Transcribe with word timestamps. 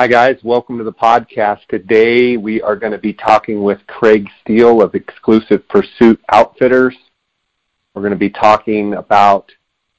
Hi, 0.00 0.06
guys. 0.06 0.38
Welcome 0.42 0.78
to 0.78 0.84
the 0.84 0.94
podcast. 0.94 1.66
Today 1.68 2.38
we 2.38 2.62
are 2.62 2.74
going 2.74 2.92
to 2.92 2.98
be 2.98 3.12
talking 3.12 3.62
with 3.62 3.86
Craig 3.86 4.30
Steele 4.40 4.80
of 4.80 4.94
Exclusive 4.94 5.68
Pursuit 5.68 6.18
Outfitters. 6.32 6.96
We're 7.92 8.00
going 8.00 8.14
to 8.14 8.18
be 8.18 8.30
talking 8.30 8.94
about 8.94 9.52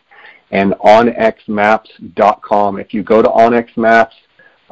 and 0.51 0.73
onxmaps.com. 0.73 2.81
If 2.81 2.93
you 2.93 3.05
go 3.05 3.23
to 3.23 3.29
onX 3.29 3.77
Maps, 3.77 4.17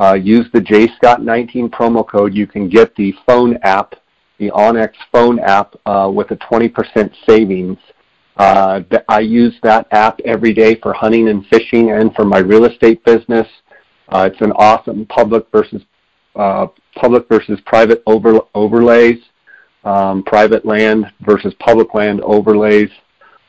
uh, 0.00 0.14
use 0.14 0.46
the 0.52 0.60
JScott19 0.60 1.70
promo 1.70 2.04
code, 2.04 2.34
you 2.34 2.48
can 2.48 2.68
get 2.68 2.96
the 2.96 3.14
phone 3.24 3.58
app, 3.62 3.94
the 4.38 4.50
onX 4.50 4.94
phone 5.12 5.38
app, 5.38 5.76
uh, 5.86 6.10
with 6.12 6.32
a 6.32 6.36
20% 6.36 7.14
savings. 7.24 7.78
Uh, 8.38 8.82
I 9.08 9.20
use 9.20 9.54
that 9.64 9.88
app 9.90 10.20
every 10.24 10.54
day 10.54 10.76
for 10.76 10.92
hunting 10.92 11.28
and 11.28 11.44
fishing 11.46 11.90
and 11.90 12.14
for 12.14 12.24
my 12.24 12.38
real 12.38 12.64
estate 12.66 13.04
business. 13.04 13.46
Uh, 14.10 14.28
it's 14.32 14.40
an 14.40 14.52
awesome 14.52 15.06
public 15.06 15.46
versus 15.52 15.82
uh, 16.36 16.68
public 16.94 17.28
versus 17.28 17.58
private 17.66 18.02
over, 18.06 18.40
overlays, 18.54 19.18
um, 19.84 20.22
private 20.22 20.64
land 20.64 21.10
versus 21.22 21.52
public 21.58 21.94
land 21.94 22.20
overlays, 22.20 22.90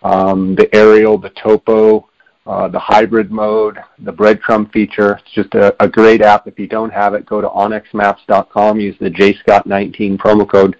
um, 0.04 0.56
the 0.56 0.74
aerial, 0.76 1.18
the 1.18 1.30
topo, 1.32 2.10
uh, 2.48 2.68
the 2.68 2.80
hybrid 2.80 3.32
mode, 3.32 3.78
the 4.00 4.12
breadcrumb 4.12 4.72
feature. 4.74 5.20
It's 5.24 5.32
just 5.34 5.54
a, 5.54 5.76
a, 5.84 5.88
great 5.88 6.22
app. 6.22 6.48
If 6.48 6.58
you 6.58 6.68
don't 6.68 6.92
have 6.92 7.14
it, 7.14 7.28
go 7.28 7.42
to 7.42 7.48
onxmaps.com, 7.48 8.80
use 8.80 8.96
the 9.00 9.12
JScott19 9.12 10.18
promo 10.18 10.50
code. 10.50 10.76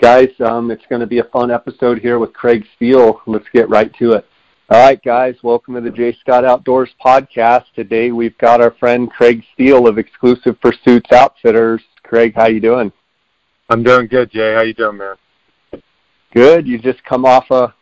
Guys, 0.00 0.30
um, 0.40 0.70
it's 0.70 0.86
going 0.88 1.00
to 1.00 1.06
be 1.06 1.18
a 1.18 1.24
fun 1.24 1.50
episode 1.50 1.98
here 1.98 2.18
with 2.18 2.32
Craig 2.32 2.64
Steele. 2.74 3.20
Let's 3.26 3.44
get 3.52 3.68
right 3.68 3.94
to 3.98 4.12
it. 4.12 4.26
All 4.70 4.82
right, 4.82 5.02
guys, 5.02 5.34
welcome 5.42 5.74
to 5.74 5.82
the 5.82 5.90
J 5.90 6.16
Scott 6.20 6.42
Outdoors 6.42 6.88
podcast. 7.04 7.64
Today 7.76 8.10
we've 8.10 8.36
got 8.38 8.62
our 8.62 8.70
friend 8.70 9.10
Craig 9.10 9.44
Steele 9.52 9.86
of 9.86 9.98
Exclusive 9.98 10.58
Pursuits 10.62 11.12
Outfitters. 11.12 11.82
Craig, 12.02 12.32
how 12.34 12.46
you 12.46 12.60
doing? 12.60 12.90
I'm 13.68 13.82
doing 13.82 14.06
good, 14.06 14.30
Jay. 14.30 14.54
How 14.54 14.62
you 14.62 14.72
doing, 14.72 14.96
man? 14.96 15.16
Good. 16.32 16.66
You 16.66 16.78
just 16.78 17.04
come 17.04 17.26
off 17.26 17.50
a 17.50 17.74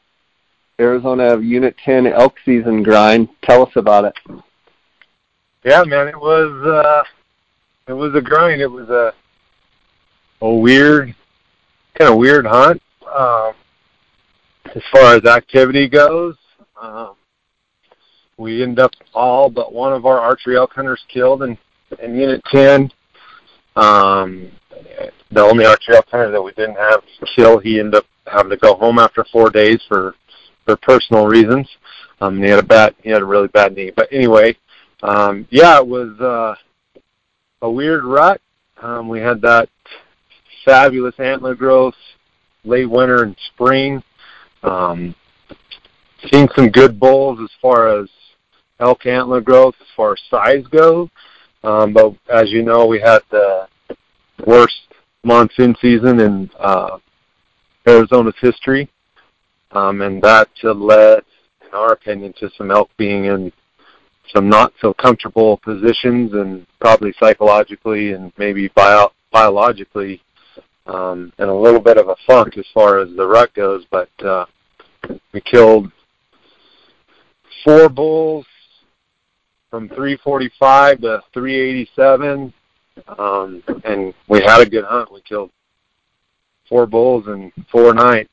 Arizona 0.80 1.38
Unit 1.38 1.76
10 1.84 2.08
elk 2.08 2.34
season 2.44 2.82
grind. 2.82 3.28
Tell 3.44 3.62
us 3.62 3.72
about 3.76 4.06
it. 4.06 4.14
Yeah, 5.64 5.84
man, 5.84 6.08
it 6.08 6.18
was 6.18 6.66
uh 6.66 7.04
it 7.86 7.92
was 7.92 8.12
a 8.16 8.20
grind. 8.20 8.60
It 8.60 8.66
was 8.66 8.88
a 8.88 9.12
a 10.40 10.52
weird 10.52 11.14
kind 11.98 12.12
of 12.12 12.18
weird 12.18 12.46
hunt. 12.46 12.80
Um 13.06 13.52
as 14.74 14.82
far 14.92 15.16
as 15.16 15.24
activity 15.24 15.88
goes. 15.88 16.36
Um 16.80 17.14
we 18.36 18.62
end 18.62 18.78
up 18.78 18.92
all 19.14 19.50
but 19.50 19.72
one 19.72 19.92
of 19.92 20.06
our 20.06 20.20
archery 20.20 20.56
elk 20.56 20.72
hunters 20.74 21.04
killed 21.08 21.42
in 21.42 21.58
in 22.02 22.14
Unit 22.14 22.42
10. 22.50 22.90
Um 23.76 24.50
the 25.30 25.42
only 25.42 25.66
archery 25.66 25.96
elk 25.96 26.08
hunter 26.08 26.30
that 26.30 26.42
we 26.42 26.52
didn't 26.52 26.76
have 26.76 27.02
kill, 27.34 27.58
he 27.58 27.80
ended 27.80 27.96
up 27.96 28.06
having 28.26 28.50
to 28.50 28.56
go 28.56 28.74
home 28.74 28.98
after 28.98 29.24
four 29.32 29.50
days 29.50 29.82
for 29.88 30.14
for 30.64 30.76
personal 30.76 31.26
reasons. 31.26 31.68
Um, 32.20 32.42
he 32.42 32.48
had 32.48 32.58
a 32.58 32.62
bad, 32.62 32.94
he 33.02 33.10
had 33.10 33.22
a 33.22 33.26
really 33.26 33.48
bad 33.48 33.74
knee. 33.74 33.92
But 33.94 34.08
anyway, 34.12 34.56
um, 35.02 35.46
yeah, 35.50 35.78
it 35.78 35.86
was 35.86 36.18
uh, 36.20 36.54
a 37.62 37.70
weird 37.70 38.04
rut. 38.04 38.40
Um, 38.82 39.08
we 39.08 39.20
had 39.20 39.40
that 39.42 39.68
fabulous 40.68 41.14
antler 41.18 41.54
growth 41.54 41.94
late 42.64 42.90
winter 42.90 43.22
and 43.22 43.36
spring. 43.54 44.02
Um, 44.62 45.14
seen 46.30 46.48
some 46.54 46.68
good 46.68 47.00
bulls 47.00 47.38
as 47.42 47.50
far 47.62 47.88
as 47.88 48.08
elk 48.78 49.06
antler 49.06 49.40
growth, 49.40 49.74
as 49.80 49.86
far 49.96 50.12
as 50.12 50.20
size 50.30 50.66
goes. 50.66 51.08
Um, 51.64 51.92
but 51.92 52.14
as 52.28 52.50
you 52.50 52.62
know, 52.62 52.86
we 52.86 53.00
had 53.00 53.20
the 53.30 53.66
worst 54.46 54.80
monsoon 55.24 55.74
season 55.80 56.20
in 56.20 56.50
uh, 56.58 56.98
Arizona's 57.86 58.34
history 58.40 58.90
um, 59.72 60.00
and 60.02 60.22
that 60.22 60.48
led, 60.62 61.22
in 61.66 61.74
our 61.74 61.92
opinion, 61.92 62.34
to 62.40 62.50
some 62.56 62.70
elk 62.70 62.90
being 62.96 63.26
in 63.26 63.52
some 64.34 64.48
not 64.48 64.72
so 64.80 64.92
comfortable 64.92 65.56
positions 65.58 66.32
and 66.34 66.66
probably 66.80 67.14
psychologically 67.18 68.12
and 68.12 68.32
maybe 68.36 68.68
bio- 68.68 69.12
biologically 69.30 70.20
um, 70.88 71.32
in 71.38 71.48
a 71.48 71.54
little 71.54 71.80
bit 71.80 71.98
of 71.98 72.08
a 72.08 72.16
funk 72.26 72.56
as 72.58 72.66
far 72.74 72.98
as 72.98 73.14
the 73.14 73.26
rut 73.26 73.52
goes. 73.54 73.84
But 73.90 74.10
uh, 74.24 74.46
we 75.32 75.40
killed 75.40 75.90
four 77.64 77.88
bulls 77.88 78.46
from 79.70 79.88
345 79.88 81.00
to 81.02 81.22
387, 81.34 82.52
um, 83.18 83.62
and 83.84 84.14
we 84.28 84.40
had 84.40 84.60
a 84.60 84.68
good 84.68 84.84
hunt. 84.84 85.12
We 85.12 85.20
killed 85.20 85.50
four 86.68 86.86
bulls 86.86 87.26
in 87.26 87.52
four 87.70 87.92
nights, 87.94 88.30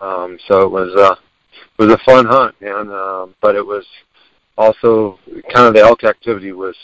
um, 0.00 0.38
so 0.46 0.62
it 0.62 0.70
was 0.70 0.94
uh, 0.96 1.16
was 1.78 1.92
a 1.92 1.98
fun 2.04 2.26
hunt, 2.26 2.60
man. 2.60 2.90
Uh, 2.90 3.26
but 3.40 3.56
it 3.56 3.66
was 3.66 3.84
also 4.56 5.18
kind 5.52 5.66
of 5.66 5.74
the 5.74 5.80
elk 5.80 6.04
activity 6.04 6.52
was 6.52 6.76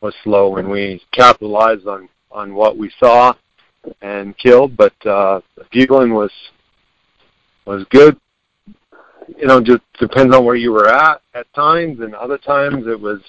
was 0.00 0.14
slow, 0.22 0.56
and 0.56 0.68
we 0.68 1.02
capitalized 1.12 1.86
on 1.86 2.08
on 2.30 2.54
what 2.54 2.76
we 2.76 2.92
saw 3.00 3.32
and 4.02 4.36
killed. 4.38 4.76
But 4.76 4.94
uh, 5.06 5.40
bugling 5.72 6.14
was 6.14 6.32
was 7.66 7.84
good. 7.90 8.18
You 9.36 9.46
know, 9.46 9.60
just 9.60 9.82
depends 10.00 10.34
on 10.34 10.44
where 10.44 10.56
you 10.56 10.72
were 10.72 10.88
at 10.88 11.20
at 11.34 11.52
times, 11.54 12.00
and 12.00 12.14
other 12.14 12.38
times 12.38 12.86
it 12.86 12.98
was 12.98 13.20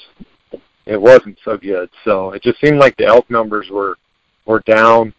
it 0.85 0.99
wasn't 0.99 1.37
so 1.43 1.57
good. 1.57 1.89
So 2.03 2.31
it 2.31 2.41
just 2.41 2.59
seemed 2.61 2.79
like 2.79 2.95
the 2.97 3.05
elk 3.05 3.29
numbers 3.29 3.67
were 3.69 3.97
were 4.45 4.61
down. 4.61 5.13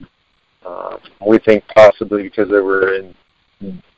Uh, 0.64 0.98
we 1.26 1.38
think 1.38 1.64
possibly 1.74 2.22
because 2.22 2.48
they 2.48 2.60
were 2.60 2.94
in 2.94 3.14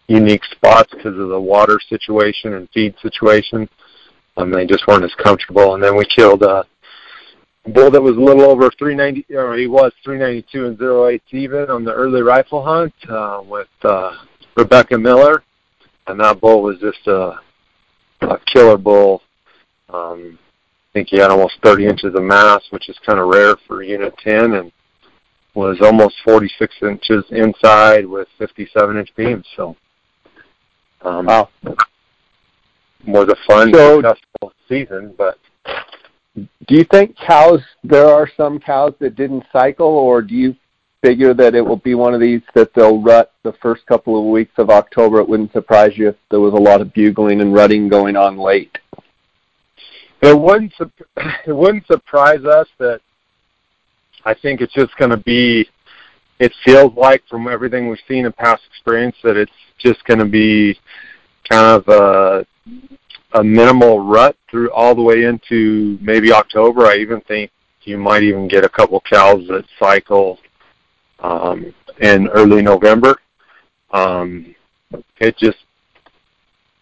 unique 0.08 0.44
spots 0.50 0.92
because 0.92 1.18
of 1.18 1.28
the 1.28 1.40
water 1.40 1.80
situation 1.88 2.54
and 2.54 2.68
feed 2.74 2.94
situation. 3.00 3.68
Um, 4.36 4.50
they 4.50 4.66
just 4.66 4.86
weren't 4.86 5.04
as 5.04 5.14
comfortable. 5.14 5.74
And 5.74 5.82
then 5.82 5.96
we 5.96 6.04
killed 6.04 6.42
a 6.42 6.64
bull 7.66 7.90
that 7.90 8.02
was 8.02 8.16
a 8.16 8.20
little 8.20 8.42
over 8.42 8.70
390, 8.70 9.34
or 9.34 9.56
he 9.56 9.66
was 9.66 9.92
392 10.04 10.66
and 10.66 10.82
08 10.82 11.22
even 11.30 11.70
on 11.70 11.84
the 11.84 11.92
early 11.92 12.22
rifle 12.22 12.62
hunt 12.62 12.94
uh, 13.08 13.42
with 13.44 13.68
uh, 13.82 14.12
Rebecca 14.56 14.98
Miller, 14.98 15.42
and 16.06 16.20
that 16.20 16.40
bull 16.40 16.62
was 16.62 16.78
just 16.78 17.06
a, 17.06 17.38
a 18.22 18.38
killer 18.46 18.76
bull. 18.76 19.22
Um, 19.88 20.38
I 20.38 20.92
think 20.92 21.08
he 21.10 21.18
had 21.18 21.30
almost 21.30 21.54
30 21.62 21.86
inches 21.86 22.14
of 22.14 22.22
mass, 22.22 22.62
which 22.70 22.88
is 22.88 22.98
kind 23.06 23.18
of 23.18 23.28
rare 23.28 23.56
for 23.66 23.82
Unit 23.82 24.14
10, 24.18 24.54
and 24.54 24.72
was 25.54 25.78
almost 25.82 26.16
46 26.24 26.74
inches 26.82 27.24
inside 27.30 28.06
with 28.06 28.28
57 28.38 28.96
inch 28.96 29.14
beams. 29.16 29.46
So 29.56 29.76
um, 31.02 31.26
wow. 31.26 31.48
Was 33.06 33.28
a 33.28 33.36
fun, 33.48 33.72
so, 33.74 34.00
successful 34.00 34.52
season, 34.68 35.14
but. 35.18 35.38
Do 36.34 36.46
you 36.74 36.84
think 36.84 37.16
cows? 37.16 37.60
There 37.84 38.06
are 38.06 38.28
some 38.36 38.58
cows 38.58 38.94
that 39.00 39.16
didn't 39.16 39.44
cycle, 39.52 39.86
or 39.86 40.22
do 40.22 40.34
you 40.34 40.56
figure 41.02 41.34
that 41.34 41.54
it 41.54 41.60
will 41.60 41.76
be 41.76 41.94
one 41.94 42.14
of 42.14 42.20
these 42.20 42.40
that 42.54 42.72
they'll 42.74 43.02
rut 43.02 43.32
the 43.42 43.52
first 43.60 43.84
couple 43.86 44.18
of 44.18 44.30
weeks 44.30 44.52
of 44.56 44.70
October? 44.70 45.20
It 45.20 45.28
wouldn't 45.28 45.52
surprise 45.52 45.92
you 45.96 46.08
if 46.08 46.16
there 46.30 46.40
was 46.40 46.54
a 46.54 46.56
lot 46.56 46.80
of 46.80 46.92
bugling 46.94 47.40
and 47.40 47.52
rutting 47.52 47.88
going 47.88 48.16
on 48.16 48.38
late. 48.38 48.78
It 50.22 50.38
wouldn't. 50.38 50.72
It 51.46 51.52
wouldn't 51.52 51.86
surprise 51.86 52.44
us 52.44 52.68
that. 52.78 53.00
I 54.24 54.34
think 54.34 54.60
it's 54.60 54.72
just 54.72 54.96
going 54.96 55.10
to 55.10 55.16
be 55.16 55.68
it 56.42 56.52
feels 56.64 56.92
like 56.96 57.22
from 57.28 57.46
everything 57.46 57.88
we've 57.88 57.98
seen 58.08 58.26
in 58.26 58.32
past 58.32 58.62
experience 58.68 59.14
that 59.22 59.36
it's 59.36 59.52
just 59.78 60.04
going 60.04 60.18
to 60.18 60.24
be 60.24 60.76
kind 61.48 61.66
of 61.66 61.88
a, 61.88 62.46
a 63.34 63.42
minimal 63.42 64.00
rut 64.00 64.36
through 64.50 64.70
all 64.72 64.94
the 64.94 65.02
way 65.02 65.24
into 65.24 65.98
maybe 66.00 66.32
October. 66.32 66.86
I 66.86 66.96
even 66.96 67.20
think 67.22 67.50
you 67.82 67.98
might 67.98 68.22
even 68.22 68.48
get 68.48 68.64
a 68.64 68.68
couple 68.68 69.00
cows 69.00 69.46
that 69.48 69.64
cycle 69.78 70.38
um, 71.20 71.74
in 72.00 72.28
early 72.28 72.62
November. 72.62 73.16
Um, 73.90 74.54
it 75.18 75.36
just 75.36 75.58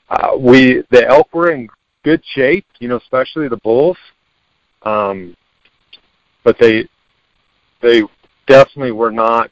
uh, 0.09 0.37
we 0.37 0.83
the 0.91 1.07
elk 1.07 1.33
were 1.33 1.53
in 1.53 1.69
good 2.03 2.23
shape, 2.35 2.67
you 2.79 2.89
know, 2.89 2.97
especially 2.97 3.49
the 3.49 3.59
bulls. 3.59 3.97
Um, 4.83 5.37
but 6.43 6.57
they 6.59 6.89
they 7.81 8.03
definitely 8.47 8.93
were 8.93 9.13
not 9.13 9.51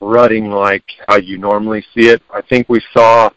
rutting 0.00 0.50
like 0.50 0.84
how 1.08 1.16
you 1.16 1.38
normally 1.38 1.84
see 1.94 2.08
it. 2.08 2.22
I 2.32 2.40
think 2.40 2.68
we 2.68 2.80
saw 2.92 3.30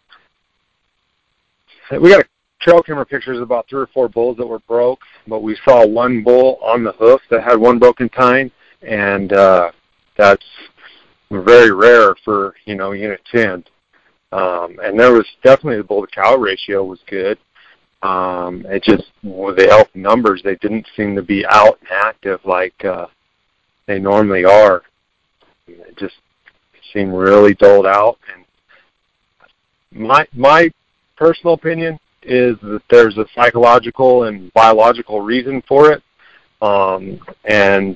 we 1.99 2.09
got 2.09 2.25
trail 2.61 2.81
camera 2.83 3.05
pictures 3.05 3.37
of 3.37 3.43
about 3.43 3.67
three 3.69 3.81
or 3.81 3.87
four 3.87 4.07
bulls 4.07 4.37
that 4.37 4.45
were 4.45 4.59
broke, 4.59 5.01
but 5.27 5.41
we 5.41 5.57
saw 5.65 5.85
one 5.85 6.23
bull 6.23 6.59
on 6.61 6.83
the 6.83 6.93
hoof 6.93 7.21
that 7.29 7.43
had 7.43 7.59
one 7.59 7.79
broken 7.79 8.07
tine, 8.09 8.51
and 8.81 9.33
uh, 9.33 9.71
that's 10.17 10.45
very 11.31 11.71
rare 11.71 12.15
for 12.23 12.55
you 12.65 12.75
know 12.75 12.91
unit 12.91 13.21
ten. 13.31 13.63
Um, 14.31 14.79
and 14.81 14.97
there 14.97 15.11
was 15.11 15.27
definitely 15.43 15.77
the 15.77 15.83
bull 15.83 16.05
to 16.05 16.11
cow 16.11 16.35
ratio 16.35 16.83
was 16.83 16.99
good. 17.07 17.37
Um, 18.01 18.65
it 18.67 18.83
just 18.83 19.11
with 19.23 19.57
the 19.57 19.69
elk 19.69 19.89
numbers, 19.93 20.41
they 20.43 20.55
didn't 20.55 20.87
seem 20.95 21.15
to 21.15 21.21
be 21.21 21.45
out 21.47 21.77
and 21.81 21.89
active 21.91 22.39
like 22.45 22.85
uh, 22.85 23.07
they 23.87 23.99
normally 23.99 24.45
are. 24.45 24.83
It 25.67 25.97
just 25.97 26.15
seemed 26.93 27.13
really 27.13 27.53
doled 27.53 27.85
out. 27.85 28.17
And 28.33 28.45
my 29.91 30.25
my 30.33 30.71
personal 31.21 31.53
opinion 31.53 31.99
is 32.23 32.55
that 32.63 32.81
there's 32.89 33.15
a 33.19 33.25
psychological 33.35 34.23
and 34.23 34.51
biological 34.53 35.21
reason 35.21 35.61
for 35.67 35.91
it. 35.91 36.01
Um, 36.63 37.19
and 37.45 37.95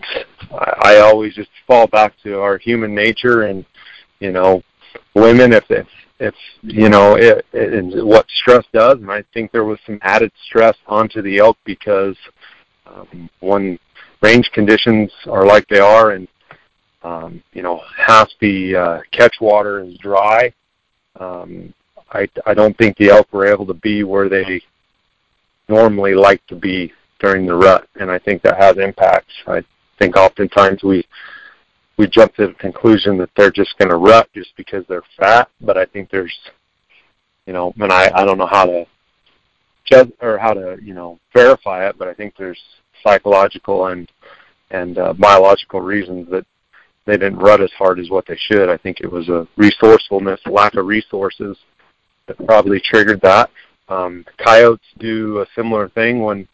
I, 0.51 0.73
I 0.81 0.99
always 0.99 1.33
just 1.33 1.49
fall 1.65 1.87
back 1.87 2.13
to 2.21 2.39
our 2.39 2.59
human 2.59 2.93
nature 2.93 3.43
and 3.43 3.65
you 4.19 4.31
know 4.31 4.61
women 5.15 5.53
if 5.53 5.65
if 6.19 6.35
you 6.61 6.87
know 6.87 7.15
it, 7.15 7.45
it, 7.51 8.05
what 8.05 8.25
stress 8.41 8.63
does 8.73 8.93
and 8.93 9.11
i 9.11 9.21
think 9.33 9.51
there 9.51 9.65
was 9.65 9.77
some 9.85 9.99
added 10.03 10.31
stress 10.47 10.77
onto 10.87 11.21
the 11.21 11.37
elk 11.37 11.57
because 11.65 12.15
um, 12.87 13.29
when 13.41 13.77
range 14.21 14.49
conditions 14.53 15.11
are 15.27 15.45
like 15.45 15.67
they 15.67 15.79
are 15.79 16.11
and 16.11 16.27
um, 17.03 17.43
you 17.51 17.61
know 17.61 17.81
half 17.97 18.29
the 18.39 18.75
uh, 18.75 18.99
catch 19.11 19.35
water 19.41 19.81
is 19.81 19.97
dry 19.97 20.51
um, 21.19 21.73
I, 22.11 22.27
I 22.45 22.53
don't 22.53 22.77
think 22.77 22.97
the 22.97 23.09
elk 23.09 23.31
were 23.33 23.47
able 23.47 23.65
to 23.67 23.73
be 23.73 24.03
where 24.03 24.29
they 24.29 24.61
normally 25.67 26.13
like 26.13 26.45
to 26.47 26.55
be 26.55 26.93
during 27.19 27.45
the 27.45 27.55
rut 27.55 27.87
and 27.99 28.11
i 28.11 28.19
think 28.19 28.41
that 28.43 28.61
has 28.61 28.77
impacts 28.77 29.33
i 29.47 29.63
think 29.97 30.15
oftentimes 30.15 30.83
we 30.83 31.03
we 31.97 32.07
jump 32.07 32.35
to 32.35 32.47
the 32.47 32.53
conclusion 32.55 33.17
that 33.17 33.29
they're 33.35 33.51
just 33.51 33.77
going 33.77 33.89
to 33.89 33.97
rut 33.97 34.29
just 34.33 34.55
because 34.57 34.83
they're 34.87 35.03
fat. 35.17 35.49
But 35.61 35.77
I 35.77 35.85
think 35.85 36.09
there's, 36.09 36.35
you 37.45 37.53
know, 37.53 37.73
and 37.79 37.91
I 37.91 38.11
I 38.13 38.25
don't 38.25 38.37
know 38.37 38.47
how 38.47 38.65
to 38.65 38.85
judge 39.85 40.11
or 40.21 40.37
how 40.37 40.53
to 40.53 40.77
you 40.81 40.93
know 40.93 41.19
verify 41.33 41.87
it, 41.87 41.97
but 41.97 42.07
I 42.07 42.13
think 42.13 42.35
there's 42.37 42.61
psychological 43.03 43.87
and 43.87 44.11
and 44.71 44.97
uh, 44.97 45.13
biological 45.13 45.81
reasons 45.81 46.29
that 46.31 46.45
they 47.05 47.13
didn't 47.13 47.37
rut 47.37 47.61
as 47.61 47.71
hard 47.77 47.99
as 47.99 48.09
what 48.09 48.25
they 48.25 48.37
should. 48.37 48.67
I 48.67 48.77
think 48.77 48.99
it 48.99 49.11
was 49.11 49.29
a 49.29 49.47
resourcefulness, 49.57 50.41
lack 50.47 50.75
of 50.75 50.87
resources 50.87 51.55
that 52.27 52.45
probably 52.45 52.79
triggered 52.79 53.21
that. 53.21 53.49
Um, 53.87 54.25
coyotes 54.37 54.85
do 54.99 55.41
a 55.41 55.45
similar 55.55 55.89
thing 55.89 56.23
when 56.23 56.47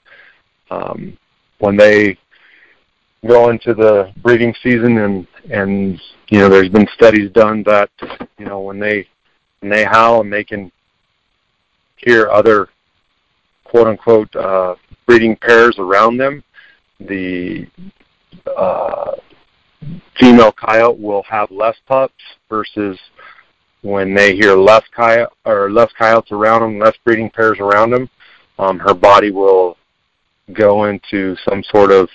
um, 0.69 1.17
when 1.59 1.77
they 1.77 2.17
go 3.27 3.49
into 3.49 3.73
the 3.73 4.11
breeding 4.21 4.53
season 4.63 4.97
and 4.97 5.27
and 5.51 6.01
you 6.29 6.39
know 6.39 6.49
there's 6.49 6.69
been 6.69 6.87
studies 6.93 7.31
done 7.31 7.63
that 7.63 7.89
you 8.37 8.45
know 8.45 8.59
when 8.61 8.79
they 8.79 9.07
when 9.59 9.71
they 9.71 9.85
howl 9.85 10.21
and 10.21 10.33
they 10.33 10.43
can 10.43 10.71
hear 11.97 12.29
other 12.29 12.67
quote 13.63 13.87
unquote 13.87 14.35
uh, 14.35 14.75
breeding 15.05 15.35
pairs 15.35 15.75
around 15.77 16.17
them 16.17 16.43
the 16.99 17.67
uh, 18.57 19.11
female 20.19 20.51
coyote 20.51 20.99
will 20.99 21.23
have 21.23 21.49
less 21.51 21.77
pups 21.87 22.13
versus 22.49 22.99
when 23.81 24.13
they 24.13 24.35
hear 24.35 24.55
less 24.55 24.83
coyote 24.95 25.31
or 25.45 25.71
less 25.71 25.91
coyotes 25.97 26.31
around 26.31 26.61
them, 26.61 26.79
less 26.79 26.95
breeding 27.03 27.29
pairs 27.29 27.59
around 27.59 27.91
them, 27.91 28.09
um, 28.59 28.79
her 28.79 28.93
body 28.93 29.31
will 29.31 29.77
go 30.53 30.85
into 30.85 31.35
some 31.47 31.63
sort 31.63 31.91
of 31.91 32.09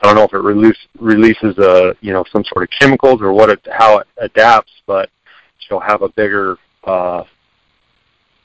I 0.00 0.06
don't 0.06 0.14
know 0.14 0.24
if 0.24 0.32
it 0.32 0.38
release, 0.38 0.76
releases 1.00 1.58
a 1.58 1.94
you 2.00 2.12
know 2.12 2.24
some 2.32 2.44
sort 2.44 2.62
of 2.62 2.70
chemicals 2.78 3.20
or 3.20 3.32
what 3.32 3.50
it, 3.50 3.66
how 3.70 3.98
it 3.98 4.06
adapts, 4.18 4.70
but 4.86 5.10
she'll 5.58 5.80
have 5.80 6.02
a 6.02 6.08
bigger 6.10 6.56
uh, 6.84 7.24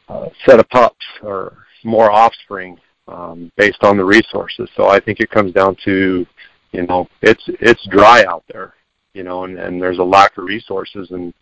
uh, 0.09 0.29
set 0.45 0.59
of 0.59 0.67
pups 0.69 1.05
or 1.21 1.57
more 1.83 2.11
offspring 2.11 2.77
um, 3.07 3.51
based 3.55 3.83
on 3.83 3.97
the 3.97 4.03
resources. 4.03 4.69
So 4.75 4.87
I 4.87 4.99
think 4.99 5.19
it 5.19 5.29
comes 5.29 5.53
down 5.53 5.77
to 5.85 6.25
you 6.71 6.87
know 6.87 7.07
it's 7.21 7.43
it's 7.47 7.85
dry 7.87 8.23
out 8.25 8.43
there, 8.51 8.73
you 9.13 9.23
know, 9.23 9.43
and, 9.43 9.59
and 9.59 9.79
there's 9.79 9.99
a 9.99 10.03
lack 10.03 10.37
of 10.37 10.45
resources, 10.45 11.11
and 11.11 11.33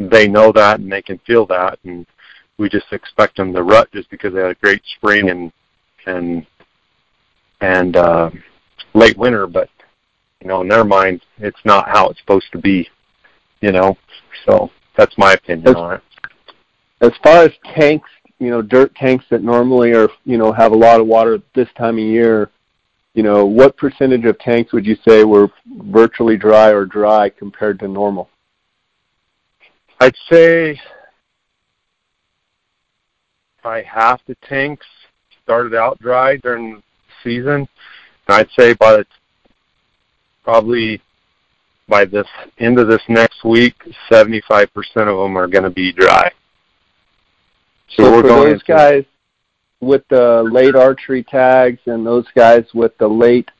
they 0.00 0.26
know 0.26 0.50
that 0.52 0.80
and 0.80 0.90
they 0.90 1.02
can 1.02 1.18
feel 1.26 1.46
that, 1.46 1.78
and 1.84 2.06
we 2.58 2.68
just 2.68 2.92
expect 2.92 3.36
them 3.36 3.52
to 3.52 3.62
rut 3.62 3.90
just 3.92 4.10
because 4.10 4.32
they 4.32 4.40
had 4.40 4.50
a 4.50 4.54
great 4.54 4.82
spring 4.96 5.28
and 5.30 5.52
and 6.06 6.46
and 7.60 7.96
uh, 7.96 8.30
late 8.94 9.16
winter, 9.18 9.46
but 9.46 9.68
you 10.40 10.48
know, 10.48 10.62
in 10.62 10.68
their 10.68 10.84
mind, 10.84 11.22
it's 11.38 11.60
not 11.64 11.88
how 11.88 12.08
it's 12.08 12.20
supposed 12.20 12.50
to 12.52 12.58
be. 12.58 12.88
You 13.60 13.72
know, 13.72 13.98
so 14.46 14.70
that's 14.96 15.16
my 15.18 15.34
opinion 15.34 15.68
as, 15.68 15.74
on 15.74 15.94
it. 15.94 16.02
As 17.02 17.12
far 17.22 17.44
as 17.44 17.52
tanks, 17.74 18.08
you 18.38 18.48
know, 18.48 18.62
dirt 18.62 18.94
tanks 18.94 19.26
that 19.30 19.42
normally 19.42 19.92
are, 19.92 20.08
you 20.24 20.38
know, 20.38 20.50
have 20.50 20.72
a 20.72 20.76
lot 20.76 20.98
of 20.98 21.06
water 21.06 21.42
this 21.54 21.68
time 21.76 21.98
of 21.98 22.04
year, 22.04 22.50
you 23.12 23.22
know, 23.22 23.44
what 23.44 23.76
percentage 23.76 24.24
of 24.24 24.38
tanks 24.38 24.72
would 24.72 24.86
you 24.86 24.96
say 25.06 25.24
were 25.24 25.48
virtually 25.84 26.38
dry 26.38 26.70
or 26.70 26.86
dry 26.86 27.28
compared 27.28 27.78
to 27.80 27.88
normal? 27.88 28.30
I'd 30.00 30.16
say 30.30 30.80
probably 33.60 33.84
half 33.84 34.20
the 34.26 34.34
tanks 34.48 34.86
started 35.44 35.74
out 35.74 35.98
dry 36.00 36.36
during 36.38 36.76
the 36.76 36.82
season, 37.22 37.68
I'd 38.28 38.48
say 38.58 38.72
by 38.74 38.92
the, 38.92 39.06
probably 40.42 41.02
by 41.86 42.06
this 42.06 42.26
end 42.58 42.78
of 42.78 42.88
this 42.88 43.02
next 43.08 43.44
week, 43.44 43.74
75% 44.10 44.68
of 44.96 45.18
them 45.18 45.36
are 45.36 45.46
going 45.46 45.64
to 45.64 45.70
be 45.70 45.92
dry. 45.92 46.30
So, 47.90 48.04
so 48.04 48.12
we're 48.12 48.22
for 48.22 48.28
going 48.28 48.52
those 48.52 48.62
guys 48.62 49.04
with 49.80 50.02
the 50.08 50.48
late 50.50 50.76
archery 50.76 51.24
tags 51.24 51.80
and 51.86 52.06
those 52.06 52.26
guys 52.34 52.64
with 52.72 52.96
the 52.98 53.08
late 53.08 53.50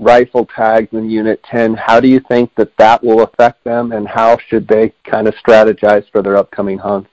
rifle 0.00 0.46
tags 0.46 0.88
in 0.92 1.10
Unit 1.10 1.40
10, 1.44 1.74
how 1.74 2.00
do 2.00 2.08
you 2.08 2.20
think 2.20 2.52
that 2.56 2.74
that 2.78 3.04
will 3.04 3.22
affect 3.22 3.62
them, 3.62 3.92
and 3.92 4.08
how 4.08 4.38
should 4.48 4.66
they 4.66 4.92
kind 5.04 5.28
of 5.28 5.34
strategize 5.34 6.10
for 6.10 6.22
their 6.22 6.36
upcoming 6.36 6.78
hunts? 6.78 7.10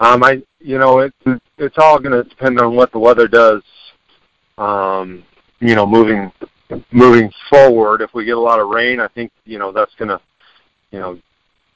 Um, 0.00 0.24
I, 0.24 0.42
you 0.58 0.78
know, 0.78 1.00
it's 1.00 1.42
it's 1.58 1.76
all 1.76 1.98
going 1.98 2.12
to 2.12 2.28
depend 2.28 2.58
on 2.58 2.74
what 2.74 2.90
the 2.90 2.98
weather 2.98 3.28
does. 3.28 3.62
Um, 4.56 5.22
you 5.60 5.74
know, 5.74 5.86
moving 5.86 6.32
moving 6.90 7.30
forward, 7.50 8.00
if 8.00 8.14
we 8.14 8.24
get 8.24 8.36
a 8.36 8.40
lot 8.40 8.60
of 8.60 8.68
rain, 8.68 8.98
I 8.98 9.08
think 9.08 9.30
you 9.44 9.58
know 9.58 9.70
that's 9.70 9.94
going 9.96 10.08
to 10.08 10.20
you 10.90 11.00
know 11.00 11.18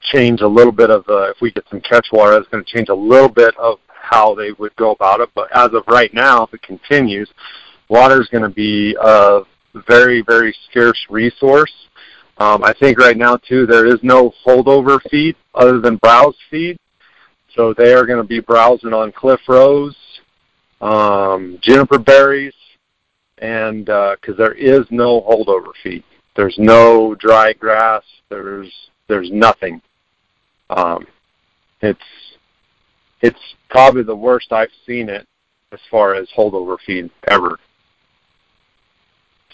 change 0.00 0.41
a 0.41 0.49
little 0.49 0.73
bit 0.73 0.91
of 0.91 1.07
uh, 1.09 1.31
if 1.31 1.37
we 1.43 1.50
get 1.50 1.64
some 1.69 1.83
catch 1.83 2.07
water, 2.12 2.33
that's 2.33 2.49
going 2.49 2.64
to 2.64 2.71
change 2.73 2.88
a 2.88 2.95
little 2.95 3.29
bit 3.29 3.55
of 3.59 3.79
how 3.88 4.35
they 4.35 4.53
would 4.53 4.75
go 4.76 4.93
about 4.93 5.21
it. 5.21 5.29
But 5.35 5.55
as 5.55 5.75
of 5.75 5.85
right 5.87 6.12
now, 6.14 6.45
if 6.45 6.55
it 6.55 6.62
continues, 6.62 7.29
water 7.91 8.23
is 8.23 8.29
going 8.29 8.45
to 8.45 8.49
be 8.49 8.97
a 8.99 9.43
very 9.87 10.23
very 10.23 10.54
scarce 10.69 10.99
resource. 11.11 11.73
Um, 12.38 12.64
I 12.64 12.73
think 12.73 12.99
right 12.99 13.16
now 13.16 13.37
too 13.37 13.66
there 13.66 13.87
is 13.87 13.99
no 14.02 14.33
holdover 14.45 15.00
feed 15.11 15.37
other 15.54 15.81
than 15.81 15.97
browse 15.97 16.37
feed, 16.50 16.78
so 17.54 17.73
they 17.75 17.93
are 17.93 18.07
going 18.07 18.23
to 18.23 18.28
be 18.28 18.40
browsing 18.40 18.93
on 18.93 19.12
cliff 19.12 19.40
rose, 19.49 19.97
um, 20.81 21.59
juniper 21.62 21.99
berries, 21.99 22.54
and 23.38 23.87
because 23.87 24.35
uh, 24.35 24.38
there 24.38 24.54
is 24.54 24.87
no 24.90 25.21
holdover 25.23 25.73
feed, 25.83 26.02
there's 26.37 26.57
no 26.59 27.14
dry 27.14 27.52
grass, 27.52 28.02
there's 28.28 28.73
there's 29.09 29.31
nothing. 29.31 29.81
Um, 30.71 31.07
it's 31.83 32.00
it's 33.21 33.40
probably 33.71 34.02
the 34.02 34.16
worst 34.16 34.52
I've 34.52 34.71
seen 34.87 35.09
it 35.09 35.26
as 35.73 35.81
far 35.90 36.14
as 36.14 36.28
holdover 36.37 36.76
feed 36.87 37.11
ever. 37.28 37.59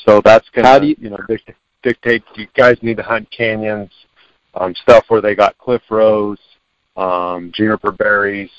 So 0.06 0.20
that's 0.24 0.48
gonna, 0.50 0.68
how 0.68 0.78
do 0.78 0.86
you, 0.86 0.96
you 0.98 1.10
know, 1.10 1.18
they, 1.28 1.38
dictates 1.82 2.26
you 2.34 2.46
guys 2.56 2.76
need 2.82 2.96
to 2.98 3.02
hunt 3.02 3.30
canyons, 3.30 3.90
um, 4.54 4.74
stuff 4.74 5.04
where 5.08 5.20
they 5.20 5.34
got 5.34 5.56
cliff 5.58 5.82
rose, 5.90 6.38
um, 6.96 7.50
juniper 7.54 7.92
berries, 7.92 8.50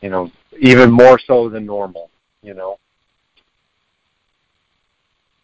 you 0.00 0.10
know, 0.10 0.30
even 0.58 0.90
more 0.90 1.18
so 1.18 1.48
than 1.48 1.64
normal, 1.64 2.10
you 2.42 2.54
know. 2.54 2.78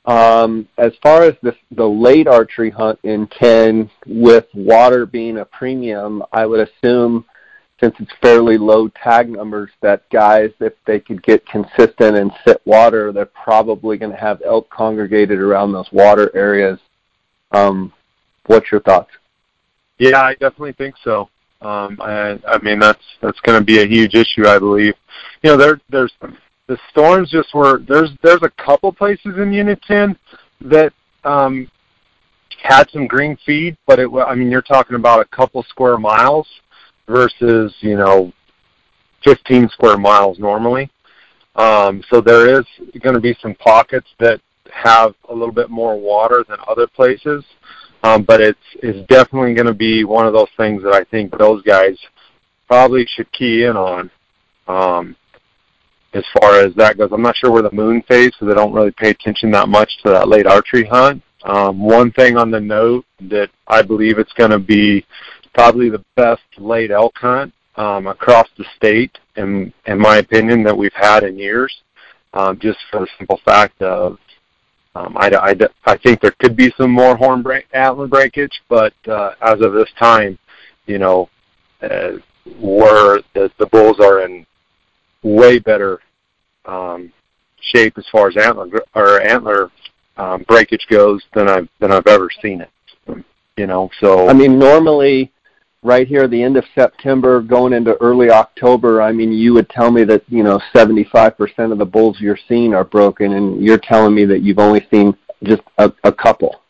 Um, 0.07 0.67
as 0.79 0.93
far 1.03 1.23
as 1.23 1.35
the, 1.43 1.55
the 1.73 1.87
late 1.87 2.27
archery 2.27 2.71
hunt 2.71 2.99
in 3.05 3.27
Ken, 3.27 3.91
with 4.07 4.47
water 4.55 5.07
being 5.07 5.39
a 5.39 5.45
premium, 5.45 6.23
I 6.33 6.47
would 6.47 6.69
assume 6.69 7.25
since 7.81 7.95
it's 7.99 8.13
fairly 8.21 8.59
low 8.59 8.89
tag 8.89 9.31
numbers 9.31 9.71
that 9.81 10.09
guys, 10.11 10.51
if 10.61 10.75
they 10.87 11.01
could 11.01 11.23
get 11.23 11.47
consistent 11.47 12.17
and 12.17 12.31
sit 12.47 12.61
water, 12.67 13.11
they're 13.13 13.27
probably 13.27 13.97
going 13.97 14.13
to 14.13 14.19
have 14.19 14.43
elk 14.45 14.69
congregated 14.71 15.39
around 15.39 15.73
those 15.73 15.91
water 15.91 16.31
areas. 16.35 16.79
Um, 17.53 17.93
what's 18.47 18.71
your 18.71 18.81
thoughts? 18.83 19.11
Yeah, 19.99 20.21
I 20.21 20.33
definitely 20.33 20.73
think 20.73 20.95
so. 21.03 21.31
Um, 21.63 21.99
I, 22.01 22.39
I 22.47 22.59
mean, 22.63 22.79
that's 22.79 23.03
that's 23.21 23.41
going 23.41 23.59
to 23.59 23.65
be 23.65 23.83
a 23.83 23.87
huge 23.87 24.15
issue, 24.15 24.47
I 24.47 24.59
believe. 24.59 24.95
You 25.43 25.51
know, 25.51 25.57
there 25.57 25.81
there's 25.91 26.13
the 26.67 26.79
storms 26.91 27.31
just 27.31 27.55
were 27.55 27.81
there's 27.87 28.11
there's 28.23 28.43
a 28.43 28.51
couple 28.63 28.93
places 28.93 29.37
in 29.37 29.53
Unit 29.53 29.81
10 29.83 30.17
that 30.63 30.93
um, 31.25 31.71
had 32.63 32.89
some 32.91 33.07
green 33.07 33.37
feed, 33.45 33.77
but 33.87 33.99
it 33.99 34.09
I 34.27 34.35
mean, 34.35 34.51
you're 34.51 34.63
talking 34.63 34.97
about 34.97 35.21
a 35.21 35.37
couple 35.37 35.63
square 35.65 35.99
miles 35.99 36.47
versus 37.11 37.75
you 37.81 37.97
know 37.97 38.33
15 39.25 39.69
square 39.71 39.99
miles 39.99 40.39
normally. 40.39 40.91
Um, 41.57 42.03
so 42.11 42.21
there 42.21 42.59
is 42.59 42.65
going 43.01 43.15
to 43.15 43.21
be 43.21 43.37
some 43.43 43.55
pockets 43.57 44.09
that 44.19 44.41
have 44.73 45.15
a 45.29 45.35
little 45.35 45.53
bit 45.53 45.69
more 45.69 45.99
water 45.99 46.45
than 46.49 46.59
other 46.69 46.87
places, 46.87 47.45
um, 48.03 48.23
but 48.23 48.41
it's 48.41 48.59
it's 48.83 49.07
definitely 49.09 49.55
going 49.55 49.67
to 49.67 49.75
be 49.75 50.05
one 50.05 50.27
of 50.27 50.33
those 50.33 50.49
things 50.57 50.83
that 50.83 50.95
I 50.95 51.05
think 51.05 51.37
those 51.37 51.63
guys 51.63 51.99
probably 52.69 53.07
should 53.07 53.31
key 53.33 53.65
in 53.65 53.77
on. 53.77 54.11
Um, 54.69 55.17
as 56.13 56.25
far 56.41 56.61
as 56.61 56.75
that 56.75 56.99
goes, 56.99 57.11
I'm 57.13 57.23
not 57.23 57.37
sure 57.37 57.53
where 57.53 57.63
the 57.63 57.73
moon 57.73 58.03
phase 58.03 58.33
because 58.33 58.53
I 58.53 58.57
don't 58.57 58.73
really 58.73 58.91
pay 58.93 59.11
attention 59.11 59.51
that 59.53 59.69
much 59.69 59.91
to 60.03 60.11
that 60.11 60.29
late 60.29 60.47
archery 60.47 60.85
hunt. 60.87 61.23
Um, 61.45 61.81
one 61.81 62.11
thing 62.13 62.37
on 62.37 62.51
the 62.51 62.61
note 62.61 63.05
that 63.23 63.51
I 63.69 63.83
believe 63.83 64.19
it's 64.19 64.33
going 64.35 64.51
to 64.51 64.59
be 64.59 65.05
probably 65.55 65.91
the 65.91 66.05
best 66.17 66.43
late 66.59 66.91
elk 66.91 67.17
hunt 67.17 67.53
um, 67.77 68.07
across 68.07 68.49
the 68.59 68.65
state, 68.77 69.17
in 69.37 69.73
in 69.87 69.99
my 69.99 70.19
opinion, 70.19 70.63
that 70.65 70.77
we've 70.77 70.93
had 70.95 71.23
in 71.23 71.39
years. 71.39 71.83
Um, 72.33 72.59
just 72.61 72.79
for 72.91 73.01
the 73.01 73.09
simple 73.19 73.41
fact 73.45 73.83
of, 73.83 74.17
um, 74.95 75.17
I, 75.17 75.31
I, 75.31 75.57
I 75.85 75.97
think 75.97 76.21
there 76.21 76.35
could 76.39 76.57
be 76.57 76.73
some 76.77 76.93
more 76.93 77.17
horn 77.17 77.43
break, 77.43 77.67
antler 77.73 78.07
breakage, 78.07 78.63
but 78.69 78.95
uh, 79.09 79.33
as 79.43 79.61
of 79.61 79.73
this 79.73 79.89
time, 79.99 80.39
you 80.87 80.99
know, 80.99 81.29
uh, 81.83 82.13
where 82.61 83.21
the, 83.35 83.51
the 83.59 83.67
bulls 83.67 83.99
are 83.99 84.25
in 84.25 84.47
way 85.23 85.59
better 85.59 86.01
um, 86.67 87.13
shape 87.61 87.99
as 87.99 88.07
far 88.13 88.29
as 88.29 88.37
antler 88.37 88.69
or 88.95 89.21
antler 89.23 89.71
um, 90.17 90.45
breakage 90.49 90.87
goes 90.89 91.23
than 91.35 91.49
I've 91.49 91.69
than 91.81 91.93
I've 91.93 92.07
ever 92.07 92.29
seen 92.43 92.61
it. 92.61 93.25
You 93.57 93.67
know, 93.67 93.91
so 94.01 94.29
I 94.29 94.33
mean, 94.33 94.59
normally 94.59 95.33
right 95.83 96.07
here 96.07 96.29
the 96.29 96.43
end 96.43 96.57
of 96.57 96.65
September 96.75 97.41
going 97.41 97.73
into 97.73 97.97
early 98.01 98.31
October, 98.31 99.01
I 99.01 99.13
mean, 99.13 99.33
you 99.33 99.55
would 99.55 99.69
tell 99.71 99.91
me 99.91 100.05
that, 100.05 100.23
you 100.29 100.43
know, 100.43 100.61
75% 100.75 101.73
of 101.73 101.79
the 101.79 101.85
bulls 101.85 102.21
you're 102.21 102.39
seeing 102.49 102.75
are 102.75 102.85
broken, 102.85 103.33
and 103.33 103.63
you're 103.63 103.79
telling 103.79 104.15
me 104.15 104.25
that 104.27 104.43
you've 104.43 104.59
only 104.59 104.87
seen 104.93 105.17
just 105.43 105.63
a, 105.79 105.93
a 106.05 106.13
couple. 106.13 106.61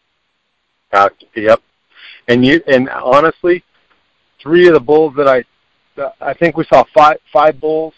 Uh, 0.93 1.09
yep. 1.35 1.61
And 2.29 2.45
you 2.45 2.61
and 2.69 2.89
honestly, 2.89 3.65
three 4.41 4.69
of 4.69 4.75
the 4.75 4.81
bulls 4.81 5.15
that 5.17 5.27
I 5.29 5.45
I 6.21 6.35
think 6.35 6.57
we 6.57 6.65
saw 6.65 6.85
five 6.95 7.17
five 7.33 7.61
bulls 7.61 7.95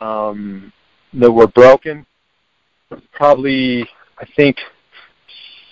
um, 0.00 0.72
that 1.14 1.30
were 1.30 1.46
broken. 1.46 2.04
Probably 3.12 3.88
I 4.18 4.26
think 4.36 4.56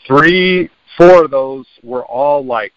three 0.07 0.71
four 0.97 1.25
of 1.25 1.31
those 1.31 1.67
were 1.83 2.05
all 2.05 2.45
like 2.45 2.73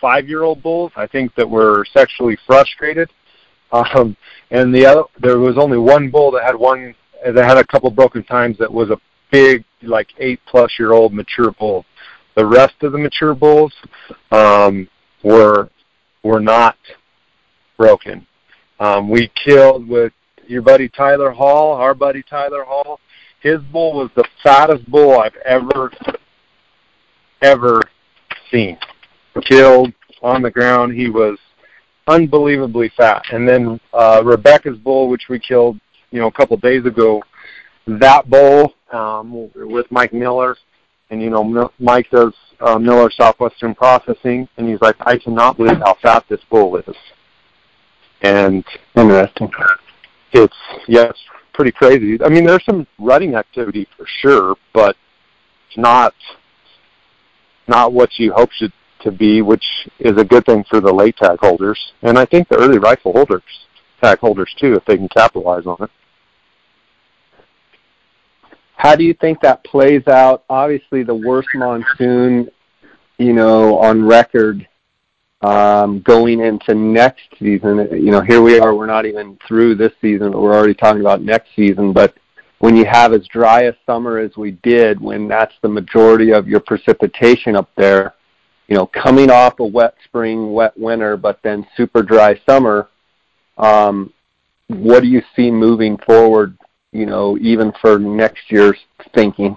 five-year-old 0.00 0.62
bulls. 0.62 0.92
I 0.96 1.06
think 1.06 1.34
that 1.36 1.48
were 1.48 1.84
sexually 1.92 2.38
frustrated, 2.46 3.10
um, 3.72 4.16
and 4.50 4.74
the 4.74 4.86
other 4.86 5.02
there 5.20 5.38
was 5.38 5.56
only 5.58 5.78
one 5.78 6.10
bull 6.10 6.30
that 6.32 6.44
had 6.44 6.56
one 6.56 6.94
that 7.24 7.44
had 7.44 7.58
a 7.58 7.64
couple 7.64 7.90
broken 7.90 8.24
tines 8.24 8.56
that 8.58 8.72
was 8.72 8.90
a 8.90 8.96
big 9.30 9.64
like 9.82 10.08
eight-plus-year-old 10.18 11.12
mature 11.12 11.52
bull. 11.58 11.84
The 12.36 12.44
rest 12.44 12.74
of 12.82 12.92
the 12.92 12.98
mature 12.98 13.34
bulls 13.34 13.72
um, 14.30 14.88
were 15.22 15.68
were 16.22 16.40
not 16.40 16.76
broken. 17.76 18.26
Um, 18.78 19.08
we 19.10 19.30
killed 19.44 19.86
with 19.88 20.12
your 20.46 20.62
buddy 20.62 20.88
Tyler 20.88 21.30
Hall, 21.30 21.74
our 21.74 21.94
buddy 21.94 22.22
Tyler 22.22 22.64
Hall. 22.64 22.98
His 23.40 23.60
bull 23.72 23.94
was 23.94 24.10
the 24.16 24.24
fattest 24.42 24.90
bull 24.90 25.18
I've 25.18 25.36
ever 25.46 25.90
ever 27.42 27.80
seen 28.50 28.78
killed 29.44 29.92
on 30.22 30.42
the 30.42 30.50
ground. 30.50 30.94
He 30.94 31.08
was 31.08 31.38
unbelievably 32.06 32.92
fat. 32.96 33.22
And 33.32 33.48
then 33.48 33.80
uh, 33.92 34.22
Rebecca's 34.24 34.78
bull, 34.78 35.08
which 35.08 35.28
we 35.28 35.38
killed, 35.38 35.78
you 36.10 36.20
know, 36.20 36.26
a 36.26 36.32
couple 36.32 36.56
of 36.56 36.62
days 36.62 36.84
ago, 36.84 37.22
that 37.86 38.28
bull 38.28 38.74
um, 38.92 39.50
with 39.54 39.86
Mike 39.90 40.12
Miller, 40.12 40.56
and 41.10 41.20
you 41.20 41.30
know, 41.30 41.70
Mike 41.78 42.08
does 42.10 42.32
uh, 42.60 42.78
Miller 42.78 43.10
Southwestern 43.10 43.74
Processing, 43.74 44.48
and 44.56 44.68
he's 44.68 44.80
like, 44.80 44.96
I 45.00 45.18
cannot 45.18 45.56
believe 45.56 45.78
how 45.78 45.96
fat 46.02 46.24
this 46.28 46.40
bull 46.50 46.76
is. 46.76 46.96
And 48.22 48.64
interesting. 48.94 49.50
It's 50.32 50.54
yes, 50.86 51.12
pretty 51.54 51.72
crazy. 51.72 52.22
I 52.22 52.28
mean, 52.28 52.44
there's 52.44 52.64
some 52.64 52.86
rutting 52.98 53.34
activity 53.34 53.88
for 53.96 54.06
sure, 54.20 54.54
but 54.72 54.94
it's 55.68 55.78
not 55.78 56.14
not 57.66 57.92
what 57.92 58.10
you 58.18 58.32
hope 58.32 58.50
should 58.52 58.72
to 59.00 59.10
be, 59.10 59.42
which 59.42 59.64
is 59.98 60.16
a 60.16 60.24
good 60.24 60.44
thing 60.46 60.64
for 60.68 60.80
the 60.80 60.92
late 60.92 61.16
tag 61.16 61.38
holders, 61.40 61.92
and 62.02 62.18
I 62.18 62.24
think 62.24 62.48
the 62.48 62.56
early 62.56 62.78
rifle 62.78 63.12
holders, 63.12 63.42
tag 64.02 64.18
holders 64.18 64.54
too, 64.58 64.74
if 64.74 64.84
they 64.84 64.96
can 64.96 65.08
capitalize 65.08 65.66
on 65.66 65.76
it. 65.80 65.90
How 68.76 68.96
do 68.96 69.04
you 69.04 69.12
think 69.14 69.40
that 69.42 69.62
plays 69.64 70.06
out? 70.08 70.44
Obviously, 70.48 71.02
the 71.02 71.14
worst 71.14 71.48
monsoon, 71.54 72.50
you 73.18 73.34
know, 73.34 73.78
on 73.78 74.06
record 74.06 74.66
um, 75.42 76.00
going 76.00 76.40
into 76.40 76.74
next 76.74 77.22
season. 77.38 77.88
You 77.92 78.10
know, 78.10 78.20
here 78.22 78.40
we 78.40 78.58
are. 78.58 78.74
We're 78.74 78.86
not 78.86 79.06
even 79.06 79.38
through 79.46 79.74
this 79.74 79.92
season. 80.00 80.32
We're 80.32 80.54
already 80.54 80.74
talking 80.74 81.00
about 81.00 81.22
next 81.22 81.50
season. 81.54 81.92
But 81.92 82.14
when 82.60 82.76
you 82.76 82.84
have 82.86 83.12
as 83.12 83.26
dry 83.28 83.62
a 83.62 83.74
summer 83.86 84.18
as 84.18 84.36
we 84.36 84.52
did, 84.62 85.00
when 85.00 85.28
that's 85.28 85.54
the 85.62 85.68
majority 85.68 86.32
of 86.32 86.48
your 86.48 86.60
precipitation 86.60 87.56
up 87.56 87.70
there, 87.76 88.14
you 88.70 88.76
know, 88.76 88.86
coming 88.86 89.30
off 89.30 89.58
a 89.58 89.66
wet 89.66 89.96
spring, 90.04 90.52
wet 90.52 90.78
winter, 90.78 91.16
but 91.16 91.40
then 91.42 91.66
super 91.76 92.02
dry 92.02 92.40
summer, 92.48 92.88
um, 93.58 94.12
what 94.68 95.00
do 95.00 95.08
you 95.08 95.20
see 95.34 95.50
moving 95.50 95.98
forward, 96.06 96.56
you 96.92 97.04
know, 97.04 97.36
even 97.38 97.72
for 97.82 97.98
next 97.98 98.42
year's 98.48 98.78
thinking? 99.12 99.56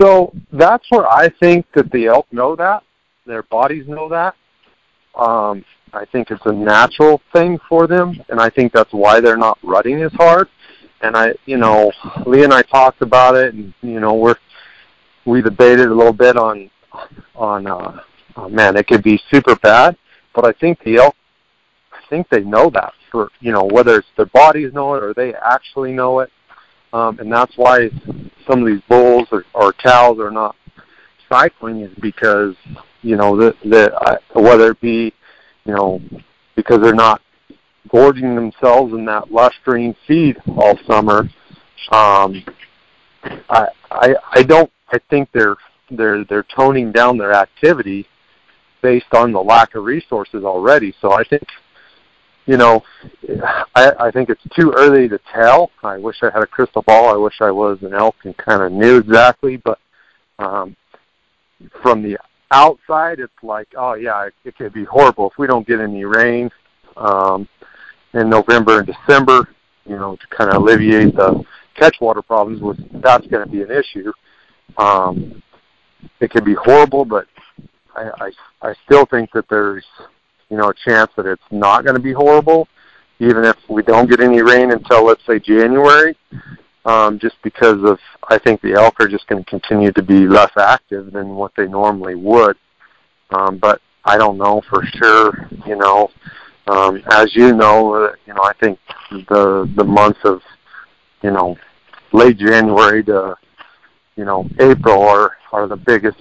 So 0.00 0.32
that's 0.52 0.86
where 0.90 1.08
I 1.08 1.28
think 1.40 1.66
that 1.74 1.90
the 1.90 2.06
elk 2.06 2.32
know 2.32 2.54
that. 2.54 2.84
Their 3.26 3.42
bodies 3.42 3.86
know 3.88 4.08
that. 4.08 4.36
Um, 5.16 5.64
I 5.92 6.04
think 6.04 6.30
it's 6.30 6.46
a 6.46 6.52
natural 6.52 7.20
thing 7.32 7.58
for 7.68 7.88
them, 7.88 8.22
and 8.28 8.40
I 8.40 8.48
think 8.48 8.72
that's 8.72 8.92
why 8.92 9.20
they're 9.20 9.36
not 9.36 9.58
rutting 9.64 10.00
as 10.02 10.12
hard. 10.12 10.48
And 11.02 11.16
I, 11.16 11.34
you 11.46 11.56
know, 11.56 11.90
Lee 12.26 12.44
and 12.44 12.54
I 12.54 12.62
talked 12.62 13.02
about 13.02 13.34
it, 13.34 13.54
and 13.54 13.74
you 13.82 13.98
know, 13.98 14.14
we're 14.14 14.36
we 15.26 15.42
debated 15.42 15.88
a 15.88 15.94
little 15.94 16.12
bit 16.12 16.36
on 16.36 16.70
on 17.34 17.66
uh, 17.66 18.00
oh 18.36 18.48
man, 18.48 18.76
it 18.76 18.86
could 18.86 19.02
be 19.02 19.20
super 19.30 19.56
bad. 19.56 19.96
But 20.34 20.46
I 20.46 20.52
think 20.52 20.82
the 20.84 20.96
elk, 20.96 21.16
I 21.92 21.98
think 22.08 22.28
they 22.28 22.40
know 22.40 22.70
that 22.70 22.92
for 23.10 23.28
you 23.40 23.52
know 23.52 23.64
whether 23.64 23.96
it's 23.98 24.08
their 24.16 24.26
bodies 24.26 24.72
know 24.72 24.94
it 24.94 25.02
or 25.02 25.14
they 25.14 25.34
actually 25.34 25.92
know 25.92 26.20
it, 26.20 26.30
um, 26.92 27.18
and 27.18 27.32
that's 27.32 27.56
why 27.56 27.90
some 28.46 28.60
of 28.60 28.66
these 28.66 28.82
bulls 28.88 29.28
or, 29.32 29.44
or 29.54 29.72
cows 29.72 30.18
are 30.18 30.30
not 30.30 30.56
cycling 31.28 31.80
is 31.80 31.94
because 32.00 32.54
you 33.02 33.16
know 33.16 33.36
the 33.36 33.54
the 33.64 33.92
uh, 33.94 34.16
whether 34.34 34.72
it 34.72 34.80
be 34.80 35.12
you 35.64 35.74
know 35.74 36.00
because 36.56 36.80
they're 36.80 36.94
not 36.94 37.20
gorging 37.88 38.34
themselves 38.34 38.92
in 38.92 39.04
that 39.04 39.32
lush 39.32 39.54
green 39.64 39.94
feed 40.06 40.36
all 40.56 40.78
summer. 40.86 41.28
Um, 41.90 42.44
I 43.48 43.68
I 43.90 44.14
I 44.32 44.42
don't 44.42 44.70
I 44.92 44.98
think 45.08 45.28
they're 45.32 45.56
they're 45.90 46.24
they're 46.24 46.46
toning 46.54 46.92
down 46.92 47.18
their 47.18 47.32
activity 47.32 48.06
based 48.82 49.12
on 49.12 49.32
the 49.32 49.40
lack 49.40 49.74
of 49.74 49.84
resources 49.84 50.44
already. 50.44 50.94
So 51.00 51.12
I 51.12 51.24
think, 51.24 51.42
you 52.46 52.56
know, 52.56 52.82
I, 53.74 53.92
I 54.00 54.10
think 54.10 54.30
it's 54.30 54.42
too 54.56 54.72
early 54.76 55.08
to 55.08 55.20
tell. 55.32 55.70
I 55.82 55.98
wish 55.98 56.16
I 56.22 56.30
had 56.32 56.42
a 56.42 56.46
crystal 56.46 56.82
ball. 56.82 57.12
I 57.12 57.16
wish 57.16 57.40
I 57.40 57.50
was 57.50 57.78
an 57.82 57.94
elk 57.94 58.16
and 58.24 58.36
kind 58.36 58.62
of 58.62 58.72
knew 58.72 58.96
exactly. 58.98 59.56
But 59.58 59.78
um, 60.38 60.76
from 61.82 62.02
the 62.02 62.18
outside, 62.50 63.20
it's 63.20 63.32
like, 63.42 63.68
oh 63.76 63.94
yeah, 63.94 64.26
it, 64.26 64.34
it 64.44 64.56
could 64.56 64.72
be 64.72 64.84
horrible 64.84 65.30
if 65.30 65.38
we 65.38 65.46
don't 65.46 65.66
get 65.66 65.80
any 65.80 66.04
rain 66.04 66.50
um, 66.96 67.48
in 68.14 68.30
November 68.30 68.78
and 68.78 68.86
December. 68.86 69.48
You 69.86 69.96
know, 69.96 70.16
to 70.16 70.26
kind 70.36 70.50
of 70.50 70.62
alleviate 70.62 71.16
the 71.16 71.42
catch 71.74 71.96
water 72.00 72.22
problems, 72.22 72.60
was 72.60 72.78
that's 72.94 73.26
going 73.26 73.44
to 73.44 73.50
be 73.50 73.62
an 73.62 73.70
issue. 73.70 74.12
Um, 74.76 75.42
it 76.20 76.30
can 76.30 76.44
be 76.44 76.54
horrible, 76.54 77.04
but 77.04 77.26
I, 77.96 78.10
I 78.20 78.30
I 78.70 78.74
still 78.84 79.06
think 79.06 79.30
that 79.32 79.48
there's 79.48 79.84
you 80.48 80.56
know 80.56 80.68
a 80.68 80.74
chance 80.74 81.10
that 81.16 81.26
it's 81.26 81.42
not 81.50 81.84
going 81.84 81.96
to 81.96 82.02
be 82.02 82.12
horrible, 82.12 82.68
even 83.18 83.44
if 83.44 83.56
we 83.68 83.82
don't 83.82 84.08
get 84.08 84.20
any 84.20 84.42
rain 84.42 84.72
until 84.72 85.04
let's 85.04 85.24
say 85.26 85.38
January 85.38 86.16
um, 86.84 87.18
just 87.18 87.36
because 87.42 87.82
of 87.84 87.98
I 88.28 88.38
think 88.38 88.60
the 88.60 88.74
elk 88.74 89.00
are 89.00 89.08
just 89.08 89.26
going 89.26 89.44
to 89.44 89.50
continue 89.50 89.92
to 89.92 90.02
be 90.02 90.26
less 90.26 90.50
active 90.58 91.12
than 91.12 91.28
what 91.28 91.52
they 91.56 91.66
normally 91.66 92.14
would. 92.14 92.56
Um, 93.30 93.58
but 93.58 93.80
I 94.04 94.16
don't 94.16 94.38
know 94.38 94.62
for 94.68 94.84
sure. 94.84 95.48
You 95.66 95.76
know, 95.76 96.10
um, 96.66 97.02
as 97.10 97.34
you 97.34 97.52
know, 97.52 97.94
uh, 97.94 98.12
you 98.26 98.34
know 98.34 98.42
I 98.42 98.52
think 98.60 98.78
the 99.10 99.70
the 99.76 99.84
months 99.84 100.20
of 100.24 100.40
you 101.22 101.30
know 101.30 101.56
late 102.12 102.38
January 102.38 103.04
to 103.04 103.36
you 104.16 104.24
know 104.24 104.48
April 104.58 105.02
are 105.02 105.36
are 105.52 105.66
the 105.66 105.76
biggest 105.76 106.20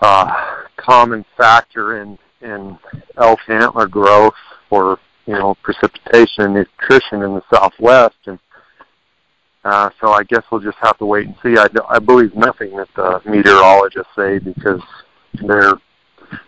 uh, 0.00 0.64
common 0.76 1.24
factor 1.36 2.00
in 2.02 2.18
in 2.42 2.78
elk 3.16 3.40
antler 3.48 3.86
growth 3.86 4.34
for 4.68 4.98
you 5.26 5.32
know 5.32 5.56
precipitation 5.62 6.44
and 6.44 6.54
nutrition 6.54 7.22
in 7.22 7.34
the 7.34 7.42
Southwest 7.50 8.16
and 8.26 8.38
uh, 9.64 9.90
so 10.00 10.12
I 10.12 10.22
guess 10.22 10.44
we'll 10.52 10.60
just 10.60 10.78
have 10.78 10.96
to 10.98 11.06
wait 11.06 11.26
and 11.26 11.34
see. 11.42 11.58
I, 11.58 11.66
I 11.88 11.98
believe 11.98 12.36
nothing 12.36 12.76
that 12.76 12.86
the 12.94 13.20
meteorologists 13.28 14.12
say 14.14 14.38
because 14.38 14.80
they're 15.42 15.74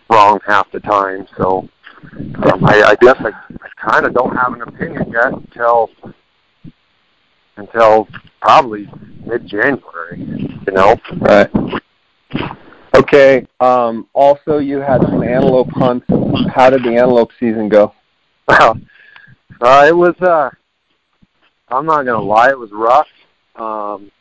wrong 0.09 0.39
half 0.47 0.71
the 0.71 0.79
time. 0.79 1.27
So 1.35 1.67
um, 2.03 2.63
I, 2.63 2.81
I 2.83 2.95
guess 3.01 3.17
I, 3.19 3.31
I 3.61 3.89
kind 3.91 4.05
of 4.05 4.13
don't 4.13 4.33
have 4.37 4.53
an 4.53 4.61
opinion 4.61 5.11
yet 5.11 5.33
until 5.33 5.89
until 7.59 8.07
probably 8.41 8.87
mid-January. 9.25 10.17
You 10.17 10.73
know. 10.73 10.95
Right. 11.17 11.49
Okay. 12.95 13.45
Um, 13.59 14.07
also, 14.13 14.57
you 14.57 14.79
had 14.79 15.01
some 15.01 15.23
antelope 15.23 15.71
hunts. 15.71 16.05
How 16.53 16.69
did 16.69 16.83
the 16.83 16.89
antelope 16.89 17.31
season 17.39 17.69
go? 17.69 17.93
Well, 18.47 18.79
uh, 19.61 19.85
it 19.87 19.95
was 19.95 20.15
uh, 20.21 20.49
I'm 21.71 21.85
not 21.85 22.05
gonna 22.05 22.21
lie, 22.21 22.49
it 22.49 22.57
was 22.57 22.71
rough. 22.71 23.07
Um, 23.55 24.11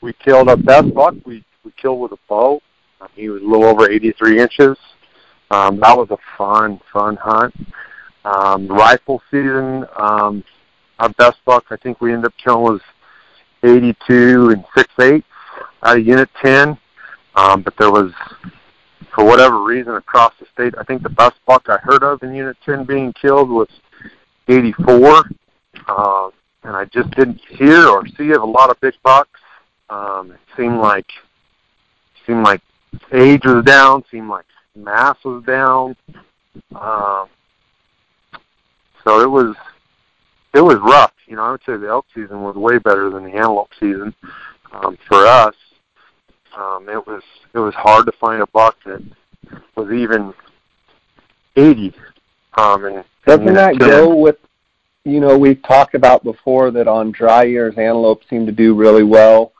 we 0.00 0.12
killed 0.12 0.48
our 0.48 0.56
best 0.56 0.92
buck. 0.94 1.14
We 1.24 1.44
we 1.64 1.72
killed 1.80 2.00
with 2.00 2.12
a 2.12 2.18
bow. 2.28 2.60
Um, 3.00 3.08
he 3.14 3.28
was 3.28 3.42
a 3.42 3.44
little 3.44 3.64
over 3.64 3.90
83 3.90 4.40
inches. 4.40 4.76
Um, 5.50 5.80
that 5.80 5.96
was 5.96 6.08
a 6.10 6.18
fun 6.36 6.80
fun 6.92 7.16
hunt. 7.16 7.54
Um, 8.24 8.66
rifle 8.66 9.22
season, 9.30 9.86
um, 9.96 10.42
our 10.98 11.10
best 11.10 11.38
buck 11.44 11.64
I 11.70 11.76
think 11.76 12.00
we 12.00 12.12
ended 12.12 12.26
up 12.26 12.34
killing 12.42 12.62
was 12.62 12.80
82 13.62 14.50
and 14.50 14.64
six 14.76 14.92
eighths 15.00 15.26
out 15.82 15.98
of 15.98 16.06
Unit 16.06 16.28
10. 16.42 16.76
Um, 17.34 17.62
but 17.62 17.76
there 17.78 17.90
was, 17.90 18.12
for 19.14 19.24
whatever 19.24 19.62
reason, 19.62 19.94
across 19.94 20.32
the 20.40 20.46
state, 20.52 20.74
I 20.78 20.84
think 20.84 21.02
the 21.02 21.10
best 21.10 21.36
buck 21.46 21.68
I 21.68 21.78
heard 21.82 22.02
of 22.02 22.22
in 22.22 22.34
Unit 22.34 22.56
10 22.64 22.84
being 22.84 23.12
killed 23.12 23.50
was 23.50 23.68
84. 24.48 25.24
Uh, 25.86 26.30
and 26.64 26.76
I 26.76 26.84
just 26.86 27.10
didn't 27.10 27.40
hear 27.48 27.86
or 27.86 28.06
see 28.18 28.30
of 28.32 28.42
a 28.42 28.46
lot 28.46 28.70
of 28.70 28.80
big 28.80 28.94
bucks. 29.02 29.40
Um, 29.88 30.32
it 30.32 30.40
seemed 30.56 30.78
like 30.78 31.06
seemed 32.26 32.42
like 32.42 32.60
age 33.12 33.44
was 33.44 33.64
down, 33.64 34.02
seemed 34.10 34.28
like 34.28 34.46
mass 34.74 35.16
was 35.24 35.44
down. 35.44 35.94
Um, 36.74 37.28
so 39.04 39.20
it 39.20 39.30
was 39.30 39.54
it 40.56 40.64
was 40.64 40.76
rough. 40.82 41.12
You 41.26 41.36
know, 41.36 41.42
I 41.42 41.50
would 41.52 41.62
say 41.66 41.76
the 41.76 41.88
elk 41.88 42.06
season 42.14 42.42
was 42.42 42.56
way 42.56 42.78
better 42.78 43.10
than 43.10 43.24
the 43.24 43.36
antelope 43.36 43.70
season 43.78 44.14
um, 44.72 44.96
for 45.08 45.26
us. 45.26 45.54
Um, 46.56 46.88
it 46.88 47.06
was 47.06 47.22
it 47.54 47.58
was 47.58 47.74
hard 47.74 48.06
to 48.06 48.12
find 48.12 48.42
a 48.42 48.46
buck 48.48 48.76
that 48.86 49.02
was 49.76 49.92
even 49.92 50.32
eighty. 51.56 51.94
Um, 52.56 52.84
and 52.86 53.04
doesn't 53.26 53.54
that 53.54 53.78
go 53.78 54.14
with 54.14 54.38
you 55.06 55.20
know, 55.20 55.38
we've 55.38 55.62
talked 55.62 55.94
about 55.94 56.24
before 56.24 56.72
that 56.72 56.88
on 56.88 57.12
dry 57.12 57.44
years, 57.44 57.78
antelope 57.78 58.22
seem 58.28 58.44
to 58.44 58.52
do 58.52 58.74
really 58.74 59.04
well. 59.04 59.52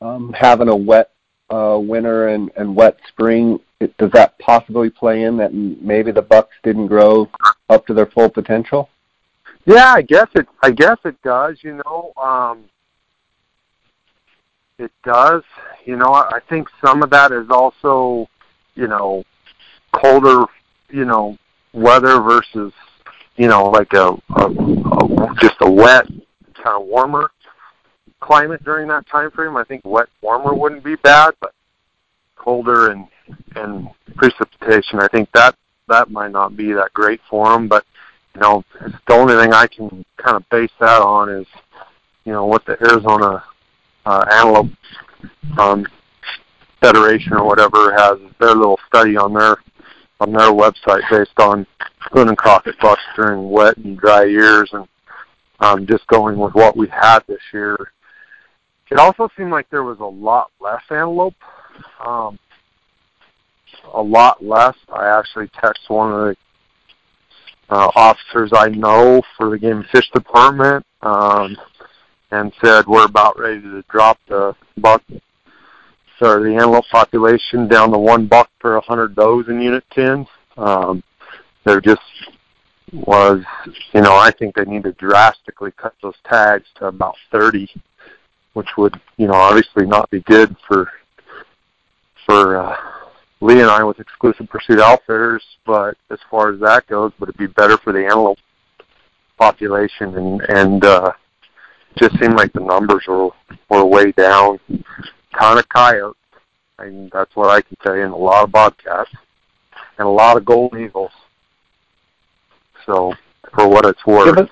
Um, 0.00 0.32
having 0.32 0.68
a 0.68 0.76
wet 0.76 1.10
uh, 1.50 1.78
winter 1.78 2.28
and, 2.28 2.50
and 2.56 2.74
wet 2.74 2.96
spring, 3.08 3.60
it, 3.80 3.94
does 3.98 4.10
that 4.12 4.38
possibly 4.38 4.88
play 4.88 5.24
in 5.24 5.36
that 5.36 5.52
maybe 5.52 6.10
the 6.10 6.22
bucks 6.22 6.54
didn't 6.62 6.86
grow 6.86 7.28
up 7.68 7.86
to 7.86 7.92
their 7.92 8.06
full 8.06 8.30
potential? 8.30 8.88
Yeah, 9.66 9.94
I 9.94 10.02
guess 10.02 10.28
it. 10.34 10.46
I 10.62 10.70
guess 10.70 10.98
it 11.04 11.20
does. 11.22 11.58
You 11.62 11.80
know, 11.84 12.12
um, 12.22 12.64
it 14.78 14.92
does. 15.04 15.42
You 15.84 15.96
know, 15.96 16.08
I, 16.08 16.36
I 16.36 16.40
think 16.48 16.68
some 16.84 17.02
of 17.02 17.10
that 17.10 17.32
is 17.32 17.48
also, 17.50 18.28
you 18.74 18.88
know, 18.88 19.24
colder, 19.92 20.44
you 20.90 21.04
know, 21.04 21.38
weather 21.72 22.20
versus 22.20 22.72
you 23.36 23.48
know, 23.48 23.68
like 23.70 23.92
a, 23.94 24.10
a, 24.36 24.46
a 24.46 25.34
just 25.40 25.56
a 25.60 25.70
wet, 25.70 26.06
kind 26.54 26.80
of 26.80 26.86
warmer 26.86 27.30
climate 28.20 28.64
during 28.64 28.88
that 28.88 29.06
time 29.08 29.30
frame. 29.30 29.56
I 29.56 29.64
think 29.64 29.82
wet, 29.84 30.08
warmer 30.22 30.54
wouldn't 30.54 30.84
be 30.84 30.96
bad, 30.96 31.34
but 31.40 31.52
colder 32.36 32.90
and 32.90 33.06
and 33.56 33.88
precipitation, 34.16 35.00
I 35.00 35.08
think 35.08 35.30
that 35.32 35.56
that 35.88 36.10
might 36.10 36.30
not 36.30 36.56
be 36.56 36.72
that 36.72 36.92
great 36.92 37.20
for 37.28 37.50
them. 37.50 37.68
But 37.68 37.84
you 38.34 38.40
know, 38.40 38.64
the 39.06 39.14
only 39.14 39.34
thing 39.34 39.52
I 39.52 39.66
can 39.66 40.04
kind 40.16 40.36
of 40.36 40.48
base 40.48 40.70
that 40.80 41.00
on 41.00 41.28
is, 41.28 41.46
you 42.24 42.32
know, 42.32 42.46
what 42.46 42.64
the 42.66 42.76
Arizona 42.90 43.44
uh, 44.06 44.24
Antelope 44.30 44.70
um, 45.58 45.86
Federation 46.80 47.34
or 47.34 47.44
whatever 47.44 47.94
has 47.96 48.18
their 48.40 48.54
little 48.54 48.78
study 48.88 49.16
on 49.16 49.32
their 49.32 49.56
on 50.20 50.32
their 50.32 50.52
website 50.52 51.02
based 51.10 51.38
on 51.38 51.66
Boone 52.12 52.28
and 52.28 52.36
Crockett 52.36 52.78
bucks 52.80 53.02
during 53.16 53.50
wet 53.50 53.76
and 53.78 53.98
dry 53.98 54.24
years, 54.24 54.70
and 54.72 54.86
um, 55.60 55.86
just 55.86 56.06
going 56.08 56.38
with 56.38 56.54
what 56.54 56.76
we 56.76 56.88
had 56.88 57.20
this 57.26 57.40
year. 57.52 57.76
It 58.90 58.98
also 58.98 59.28
seemed 59.36 59.50
like 59.50 59.68
there 59.70 59.82
was 59.82 60.00
a 60.00 60.04
lot 60.04 60.50
less 60.60 60.82
antelope. 60.90 61.34
Um, 62.04 62.38
a 63.92 64.02
lot 64.02 64.44
less. 64.44 64.76
I 64.92 65.18
actually 65.18 65.48
texted 65.48 65.88
one 65.88 66.12
of 66.12 66.18
the 66.20 66.36
uh, 67.70 67.90
officers 67.94 68.50
I 68.54 68.68
know 68.68 69.22
for 69.36 69.50
the 69.50 69.58
game 69.58 69.78
and 69.78 69.86
fish 69.86 70.10
department 70.10 70.84
um, 71.02 71.56
and 72.30 72.52
said 72.62 72.86
we're 72.86 73.04
about 73.04 73.38
ready 73.38 73.60
to 73.60 73.82
drop 73.88 74.18
the 74.28 74.54
buck 74.78 75.02
sorry, 76.18 76.50
the 76.50 76.56
antelope 76.56 76.84
population 76.90 77.68
down 77.68 77.90
to 77.92 77.98
one 77.98 78.26
buck 78.26 78.50
per 78.60 78.74
100 78.74 79.14
does 79.14 79.48
in 79.48 79.60
Unit 79.60 79.84
10. 79.92 80.26
Um, 80.56 81.02
there 81.64 81.80
just 81.80 82.00
was, 82.92 83.42
you 83.92 84.00
know, 84.00 84.14
I 84.14 84.30
think 84.30 84.54
they 84.54 84.64
need 84.64 84.84
to 84.84 84.92
drastically 84.92 85.72
cut 85.72 85.94
those 86.02 86.14
tags 86.24 86.66
to 86.76 86.86
about 86.86 87.16
30, 87.32 87.68
which 88.52 88.68
would, 88.76 89.00
you 89.16 89.26
know, 89.26 89.34
obviously 89.34 89.86
not 89.86 90.10
be 90.10 90.20
good 90.20 90.54
for 90.68 90.90
for 92.26 92.56
uh, 92.56 92.76
Lee 93.44 93.60
and 93.60 93.70
I 93.70 93.84
with 93.84 94.00
exclusive 94.00 94.48
pursuit 94.48 94.80
outfitters. 94.80 95.44
But 95.66 95.96
as 96.10 96.18
far 96.30 96.52
as 96.52 96.60
that 96.60 96.86
goes, 96.86 97.12
would 97.18 97.28
it 97.28 97.36
be 97.36 97.46
better 97.46 97.76
for 97.76 97.92
the 97.92 98.04
antelope 98.04 98.38
population? 99.38 100.16
And 100.16 100.40
and 100.48 100.84
uh, 100.84 101.12
just 101.98 102.18
seemed 102.18 102.34
like 102.34 102.52
the 102.54 102.60
numbers 102.60 103.04
were 103.06 103.28
were 103.68 103.84
way 103.84 104.12
down. 104.12 104.58
Ton 105.38 105.58
of 105.58 105.68
coyotes. 105.68 106.18
and 106.78 107.10
that's 107.10 107.34
what 107.36 107.50
I 107.50 107.60
can 107.60 107.76
tell 107.82 107.96
you, 107.96 108.04
and 108.04 108.12
a 108.12 108.16
lot 108.16 108.44
of 108.44 108.52
bobcats 108.52 109.10
and 109.98 110.06
a 110.06 110.10
lot 110.10 110.36
of 110.36 110.44
golden 110.44 110.84
eagles. 110.84 111.10
So, 112.86 113.14
for 113.54 113.68
what 113.68 113.84
it's 113.84 114.04
worth. 114.06 114.36
Give 114.36 114.44
us, 114.44 114.50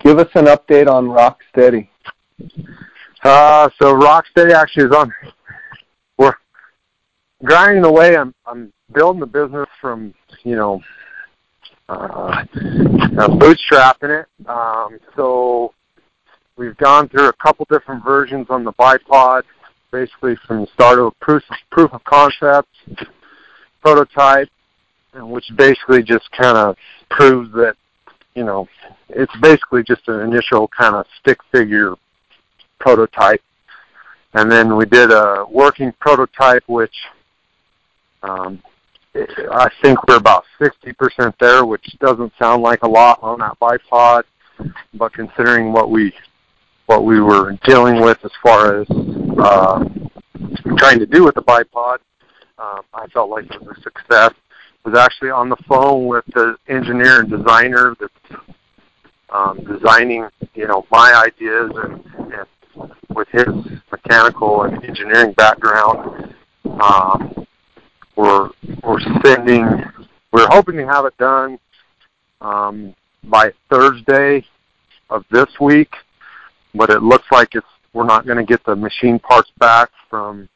give 0.00 0.18
us 0.18 0.28
an 0.34 0.46
update 0.46 0.88
on 0.88 1.06
Rocksteady. 1.06 1.88
Uh, 3.22 3.68
so 3.80 3.94
Rocksteady 3.94 4.52
actually 4.52 4.84
is 4.84 4.92
on. 4.92 5.12
Grinding 7.44 7.84
away. 7.84 8.16
I'm 8.16 8.34
I'm 8.46 8.72
building 8.92 9.20
the 9.20 9.26
business 9.26 9.66
from 9.80 10.12
you 10.44 10.56
know 10.56 10.82
uh, 11.88 11.92
uh, 11.92 12.44
bootstrapping 13.28 14.22
it. 14.22 14.26
Um, 14.48 14.98
so 15.16 15.72
we've 16.56 16.76
gone 16.76 17.08
through 17.08 17.28
a 17.28 17.32
couple 17.32 17.66
different 17.70 18.04
versions 18.04 18.46
on 18.50 18.64
the 18.64 18.72
bipod, 18.74 19.42
basically 19.90 20.36
from 20.46 20.62
the 20.62 20.66
start 20.74 20.98
of 20.98 21.18
proof 21.20 21.42
proof 21.70 21.92
of 21.92 22.04
concept, 22.04 22.68
prototype, 23.80 24.48
which 25.14 25.44
basically 25.56 26.02
just 26.02 26.30
kind 26.32 26.56
of 26.56 26.76
proves 27.10 27.50
that, 27.52 27.74
you 28.34 28.44
know, 28.44 28.68
it's 29.08 29.34
basically 29.40 29.82
just 29.82 30.06
an 30.08 30.20
initial 30.20 30.68
kind 30.68 30.94
of 30.94 31.06
stick 31.20 31.38
figure 31.50 31.94
prototype. 32.78 33.42
and 34.34 34.50
then 34.50 34.76
we 34.76 34.84
did 34.86 35.10
a 35.10 35.44
working 35.50 35.92
prototype, 36.00 36.62
which 36.66 36.94
um, 38.22 38.62
I 39.14 39.68
think 39.82 39.98
we're 40.06 40.16
about 40.16 40.44
60% 40.60 41.34
there, 41.40 41.64
which 41.64 41.84
doesn't 41.98 42.32
sound 42.38 42.62
like 42.62 42.82
a 42.82 42.88
lot 42.88 43.18
on 43.22 43.40
that 43.40 43.58
bipod, 43.60 44.22
but 44.94 45.12
considering 45.12 45.72
what 45.72 45.90
we 45.90 46.12
what 46.86 47.04
we 47.04 47.20
were 47.20 47.56
dealing 47.64 48.00
with 48.00 48.18
as 48.24 48.32
far 48.42 48.80
as 48.80 48.86
uh, 48.90 49.84
trying 50.76 50.98
to 50.98 51.06
do 51.06 51.24
with 51.24 51.36
the 51.36 51.42
bipod, 51.42 51.98
uh, 52.58 52.82
I 52.92 53.06
felt 53.12 53.30
like 53.30 53.44
it 53.44 53.62
was 53.62 53.76
a 53.78 53.82
success. 53.82 54.32
I 54.84 54.88
was 54.88 54.98
actually 54.98 55.30
on 55.30 55.48
the 55.48 55.56
phone 55.68 56.06
with 56.06 56.24
the 56.34 56.56
engineer 56.68 57.20
and 57.20 57.30
designer 57.30 57.94
that's 58.00 58.42
um, 59.30 59.60
designing, 59.64 60.28
you 60.54 60.66
know, 60.66 60.84
my 60.90 61.22
ideas 61.26 61.70
and, 61.76 62.04
and 62.34 62.90
with 63.10 63.28
his 63.28 63.46
mechanical 63.92 64.64
and 64.64 64.84
engineering 64.84 65.32
background. 65.32 66.34
Um, 66.64 67.46
we're 68.20 68.50
we're 68.82 69.00
sending. 69.24 69.84
We're 70.32 70.48
hoping 70.48 70.76
to 70.76 70.86
have 70.86 71.06
it 71.06 71.16
done 71.16 71.58
um, 72.40 72.94
by 73.24 73.52
Thursday 73.70 74.44
of 75.08 75.24
this 75.30 75.48
week, 75.60 75.92
but 76.74 76.90
it 76.90 77.02
looks 77.02 77.24
like 77.32 77.54
it's 77.54 77.66
we're 77.92 78.06
not 78.06 78.26
going 78.26 78.38
to 78.38 78.44
get 78.44 78.64
the 78.64 78.76
machine 78.76 79.18
parts 79.18 79.50
back 79.58 79.88
from 80.08 80.48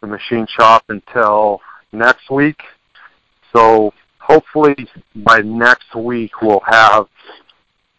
the 0.00 0.06
machine 0.06 0.46
shop 0.56 0.84
until 0.88 1.60
next 1.92 2.30
week. 2.30 2.60
So 3.54 3.92
hopefully 4.18 4.76
by 5.16 5.40
next 5.40 5.94
week 5.96 6.42
we'll 6.42 6.62
have 6.66 7.06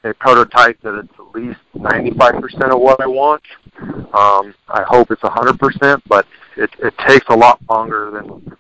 a 0.04 0.14
prototype 0.14 0.80
that 0.82 0.98
it's 0.98 1.14
at 1.20 1.36
least 1.36 1.60
95% 1.76 2.74
of 2.74 2.80
what 2.80 3.02
I 3.02 3.08
want. 3.08 3.44
Um, 3.82 4.56
I 4.70 4.84
hope 4.88 5.12
it's 5.12 5.22
100%, 5.22 6.02
but 6.08 6.26
it, 6.56 6.70
it 6.80 6.94
takes 7.08 7.26
a 7.30 7.36
lot 7.36 7.60
longer 7.70 8.12
than 8.12 8.58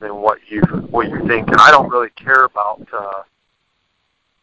than 0.00 0.16
what 0.16 0.38
you 0.48 0.60
what 0.90 1.08
you 1.08 1.26
think. 1.26 1.48
And 1.48 1.58
I 1.58 1.70
don't 1.70 1.88
really 1.88 2.10
care 2.10 2.44
about. 2.44 2.86
Uh, 2.92 3.22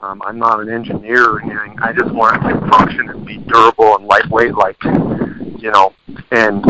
um, 0.02 0.22
I'm 0.26 0.40
not 0.40 0.62
an 0.62 0.70
engineer 0.70 1.30
or 1.30 1.42
anything. 1.42 1.78
I 1.82 1.92
just 1.92 2.12
want 2.14 2.38
it 2.38 2.50
to 2.50 2.68
function 2.70 3.10
and 3.10 3.26
be 3.26 3.38
durable 3.38 3.98
and 3.98 4.06
lightweight, 4.06 4.56
like 4.56 4.82
you 4.84 5.72
know, 5.72 5.94
and 6.32 6.64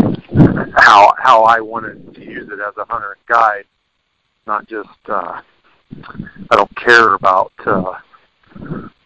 how 0.76 1.14
how 1.18 1.42
I 1.44 1.60
wanted 1.60 2.14
to 2.14 2.24
use 2.24 2.48
it 2.48 2.58
as 2.60 2.76
a 2.76 2.84
hunter 2.86 3.12
and 3.12 3.26
guide, 3.26 3.64
not 4.46 4.68
just. 4.68 4.88
Uh, 5.08 5.40
I 6.50 6.56
don't 6.56 6.74
care 6.76 7.14
about 7.14 7.52
uh, 7.66 7.94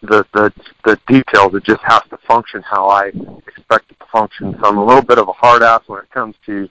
the 0.03 0.25
the 0.33 0.53
the 0.85 0.99
details. 1.07 1.55
It 1.55 1.65
just 1.65 1.83
has 1.83 2.03
to 2.11 2.19
function 2.27 2.63
how 2.63 2.89
I 2.89 3.13
expect 3.47 3.91
it 3.91 3.99
to 4.01 4.07
function. 4.13 4.55
So 4.61 4.69
I'm 4.69 4.79
a 4.79 4.85
little 4.85 5.03
bit 5.03 5.19
of 5.19 5.29
a 5.29 5.33
hard 5.33 5.63
ass 5.63 5.83
when 5.87 6.03
it 6.03 6.11
comes 6.11 6.35
to, 6.47 6.69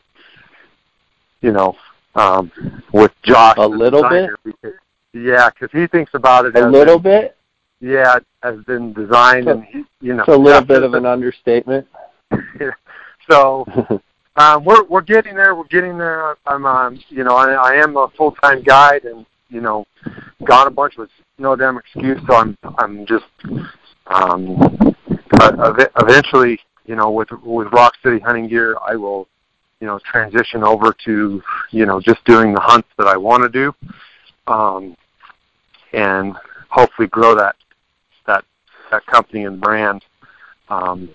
you 1.42 1.52
know, 1.52 1.76
um, 2.16 2.52
with 2.92 3.12
Josh. 3.24 3.56
A 3.58 3.68
little 3.68 4.08
bit. 4.10 4.30
Because, 4.44 4.74
yeah, 5.14 5.50
because 5.50 5.70
he 5.72 5.88
thinks 5.88 6.14
about 6.14 6.46
it. 6.46 6.56
A 6.56 6.68
little 6.68 7.00
bit. 7.00 7.38
Yeah, 7.80 8.20
has 8.42 8.64
been 8.64 8.94
designed, 8.94 9.46
so, 9.46 9.52
and 9.52 9.66
he, 9.66 9.84
you 10.00 10.14
know, 10.14 10.24
it's 10.24 10.34
a 10.34 10.38
little 10.38 10.64
bit 10.64 10.84
of 10.84 10.94
an 10.94 11.06
understatement. 11.06 11.86
so 13.30 13.66
um, 14.38 14.64
we're 14.64 14.84
we're 14.86 15.02
getting 15.02 15.36
there. 15.36 15.54
We're 15.54 15.66
getting 15.66 15.98
there. 15.98 16.38
I'm, 16.46 16.66
um, 16.66 17.00
you 17.10 17.24
know, 17.24 17.36
I, 17.36 17.52
I 17.52 17.74
am 17.76 17.98
a 17.98 18.08
full 18.16 18.32
time 18.32 18.64
guide, 18.64 19.04
and 19.04 19.26
you 19.50 19.60
know, 19.60 19.86
gone 20.46 20.68
a 20.68 20.72
bunch 20.72 20.96
with 20.98 21.10
no 21.38 21.56
damn 21.56 21.78
excuse. 21.78 22.22
So 22.28 22.36
I'm 22.36 22.58
I'm 22.78 23.06
just 23.06 23.26
um, 24.08 24.96
uh, 25.42 25.86
eventually, 26.00 26.60
you 26.86 26.96
know, 26.96 27.12
with 27.12 27.32
with 27.44 27.68
Rocksteady 27.68 28.22
Hunting 28.22 28.48
Gear, 28.48 28.78
I 28.86 28.96
will 28.96 29.28
you 29.84 29.90
know, 29.90 30.00
transition 30.10 30.64
over 30.64 30.96
to, 31.04 31.44
you 31.72 31.86
know, 31.86 32.00
just 32.00 32.24
doing 32.24 32.54
the 32.54 32.60
hunts 32.62 32.88
that 32.98 33.06
I 33.06 33.18
want 33.18 33.44
to 33.44 33.50
do, 33.50 33.76
um, 34.48 34.96
and 35.92 36.38
hopefully 36.70 37.10
grow 37.10 37.36
that 37.36 37.58
that 38.26 38.46
that 38.92 39.06
company 39.08 39.44
and 39.44 39.60
brand 39.60 40.02
um, 40.70 41.10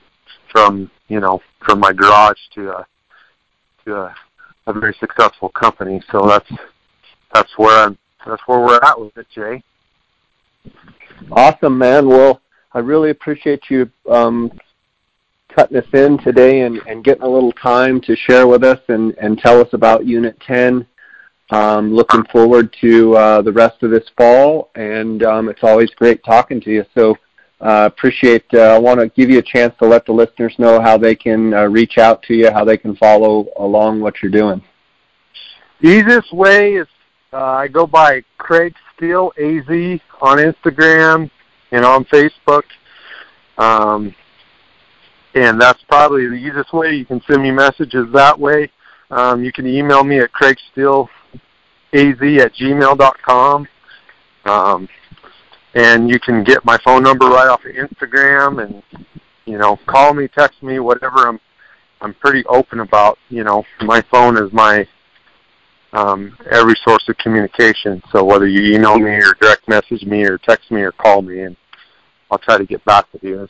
from 0.53 0.91
you 1.09 1.19
know 1.19 1.41
from 1.65 1.81
my 1.81 1.95
garage 1.95 2.37
to 2.57 2.73
a 2.73 2.87
to 3.87 3.97
a, 3.97 4.15
a 4.67 4.75
very 4.75 4.95
successful 5.01 5.49
company. 5.49 6.03
So 6.13 6.27
that's 6.27 6.53
that's 7.33 7.57
where 7.57 7.87
I'm 7.87 7.97
that's 8.27 8.43
where 8.45 8.61
we're 8.61 8.81
at 8.83 9.01
with 9.01 9.17
it, 9.17 9.29
Jay. 9.35 9.63
Awesome, 11.33 11.79
man. 11.79 12.07
Well, 12.07 12.43
I 12.75 12.81
really 12.81 13.09
appreciate 13.09 13.63
you 13.71 13.91
um, 14.11 14.53
cutting 15.59 15.77
us 15.77 15.92
in 15.92 16.16
today 16.18 16.61
and, 16.61 16.81
and 16.87 17.03
getting 17.03 17.25
a 17.25 17.29
little 17.29 17.51
time 17.51 18.01
to 18.01 18.14
share 18.14 18.47
with 18.47 18.62
us 18.62 18.79
and, 18.87 19.12
and 19.18 19.38
tell 19.38 19.61
us 19.61 19.68
about 19.73 20.07
Unit 20.07 20.38
10. 20.47 20.87
Um, 21.51 21.92
looking 21.92 22.23
forward 22.31 22.73
to 22.81 23.16
uh, 23.16 23.42
the 23.42 23.51
rest 23.51 23.83
of 23.83 23.90
this 23.90 24.05
fall, 24.16 24.71
and 24.77 25.25
um, 25.25 25.49
it's 25.49 25.64
always 25.64 25.90
great 25.97 26.23
talking 26.23 26.61
to 26.61 26.71
you. 26.71 26.85
So 26.94 27.16
uh, 27.61 27.88
appreciate. 27.92 28.44
Uh, 28.55 28.75
I 28.75 28.79
want 28.79 29.01
to 29.01 29.09
give 29.09 29.31
you 29.31 29.38
a 29.38 29.42
chance 29.42 29.75
to 29.81 29.88
let 29.88 30.07
the 30.07 30.12
listeners 30.12 30.55
know 30.59 30.81
how 30.81 30.97
they 30.97 31.16
can 31.16 31.53
uh, 31.53 31.64
reach 31.64 31.99
out 31.99 32.23
to 32.25 32.35
you, 32.35 32.53
how 32.53 32.64
they 32.64 32.77
can 32.77 32.94
follow 32.94 33.49
along 33.57 34.01
what 34.01 34.23
you're 34.23 34.31
doing. 34.31 34.62
Easiest 35.83 36.33
way 36.33 36.75
is 36.75 36.87
uh, 37.33 37.38
I 37.38 37.66
go 37.66 37.85
by 37.85 38.23
Craig 38.37 38.75
Steele 38.94 39.33
AZ 39.38 40.01
on 40.21 40.38
Instagram 40.38 41.29
and 41.73 41.85
on 41.85 42.05
Facebook. 42.05 42.62
Um, 43.57 44.14
and 45.35 45.61
that's 45.61 45.83
probably 45.88 46.27
the 46.27 46.35
easiest 46.35 46.73
way. 46.73 46.95
You 46.95 47.05
can 47.05 47.21
send 47.29 47.43
me 47.43 47.51
messages 47.51 48.07
that 48.12 48.38
way. 48.38 48.71
Um, 49.11 49.45
you 49.45 49.53
can 49.53 49.67
email 49.67 50.05
me 50.05 50.19
at 50.19 50.31
craigsteeleaz 50.33 51.09
at 51.93 52.55
gmail.com. 52.55 53.69
Um, 54.45 54.88
and 55.75 56.09
you 56.09 56.19
can 56.19 56.45
get 56.45 56.64
my 56.64 56.79
phone 56.85 57.03
number 57.03 57.27
right 57.27 57.49
off 57.49 57.64
of 57.64 57.73
Instagram 57.73 58.64
and, 58.64 58.83
you 59.45 59.59
know, 59.59 59.79
call 59.87 60.14
me, 60.14 60.29
text 60.29 60.62
me, 60.62 60.79
whatever. 60.79 61.29
I'm, 61.29 61.38
I'm 62.01 62.14
pretty 62.14 62.45
open 62.47 62.81
about, 62.81 63.19
you 63.29 63.45
know, 63.45 63.64
my 63.83 64.03
phone 64.11 64.37
is 64.38 64.53
my, 64.53 64.87
um, 65.93 66.37
every 66.51 66.75
source 66.85 67.07
of 67.09 67.17
communication. 67.19 68.03
So 68.12 68.25
whether 68.25 68.47
you 68.47 68.75
email 68.75 68.99
me 68.99 69.11
or 69.11 69.35
direct 69.41 69.69
message 69.69 70.05
me 70.05 70.25
or 70.25 70.38
text 70.38 70.71
me 70.71 70.81
or 70.83 70.93
call 70.93 71.23
me 71.23 71.41
and 71.41 71.57
I'll 72.31 72.38
try 72.38 72.59
to 72.59 72.64
get 72.64 72.85
back 72.85 73.07
with 73.12 73.23
you 73.23 73.49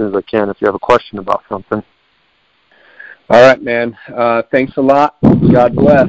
soon 0.00 0.08
as 0.08 0.16
I 0.16 0.22
can 0.22 0.48
if 0.48 0.56
you 0.60 0.66
have 0.66 0.74
a 0.74 0.78
question 0.78 1.18
about 1.18 1.42
something. 1.48 1.82
All 3.28 3.42
right, 3.42 3.62
man. 3.62 3.96
Uh, 4.08 4.42
thanks 4.50 4.76
a 4.76 4.80
lot. 4.80 5.16
God 5.22 5.76
bless. 5.76 6.08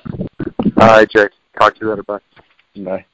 All 0.77 0.88
right, 0.88 1.10
Jake. 1.10 1.32
Talk 1.60 1.75
to 1.75 1.82
you 1.82 1.89
later. 1.89 2.04
Bye. 2.04 2.19
Bye. 2.77 3.06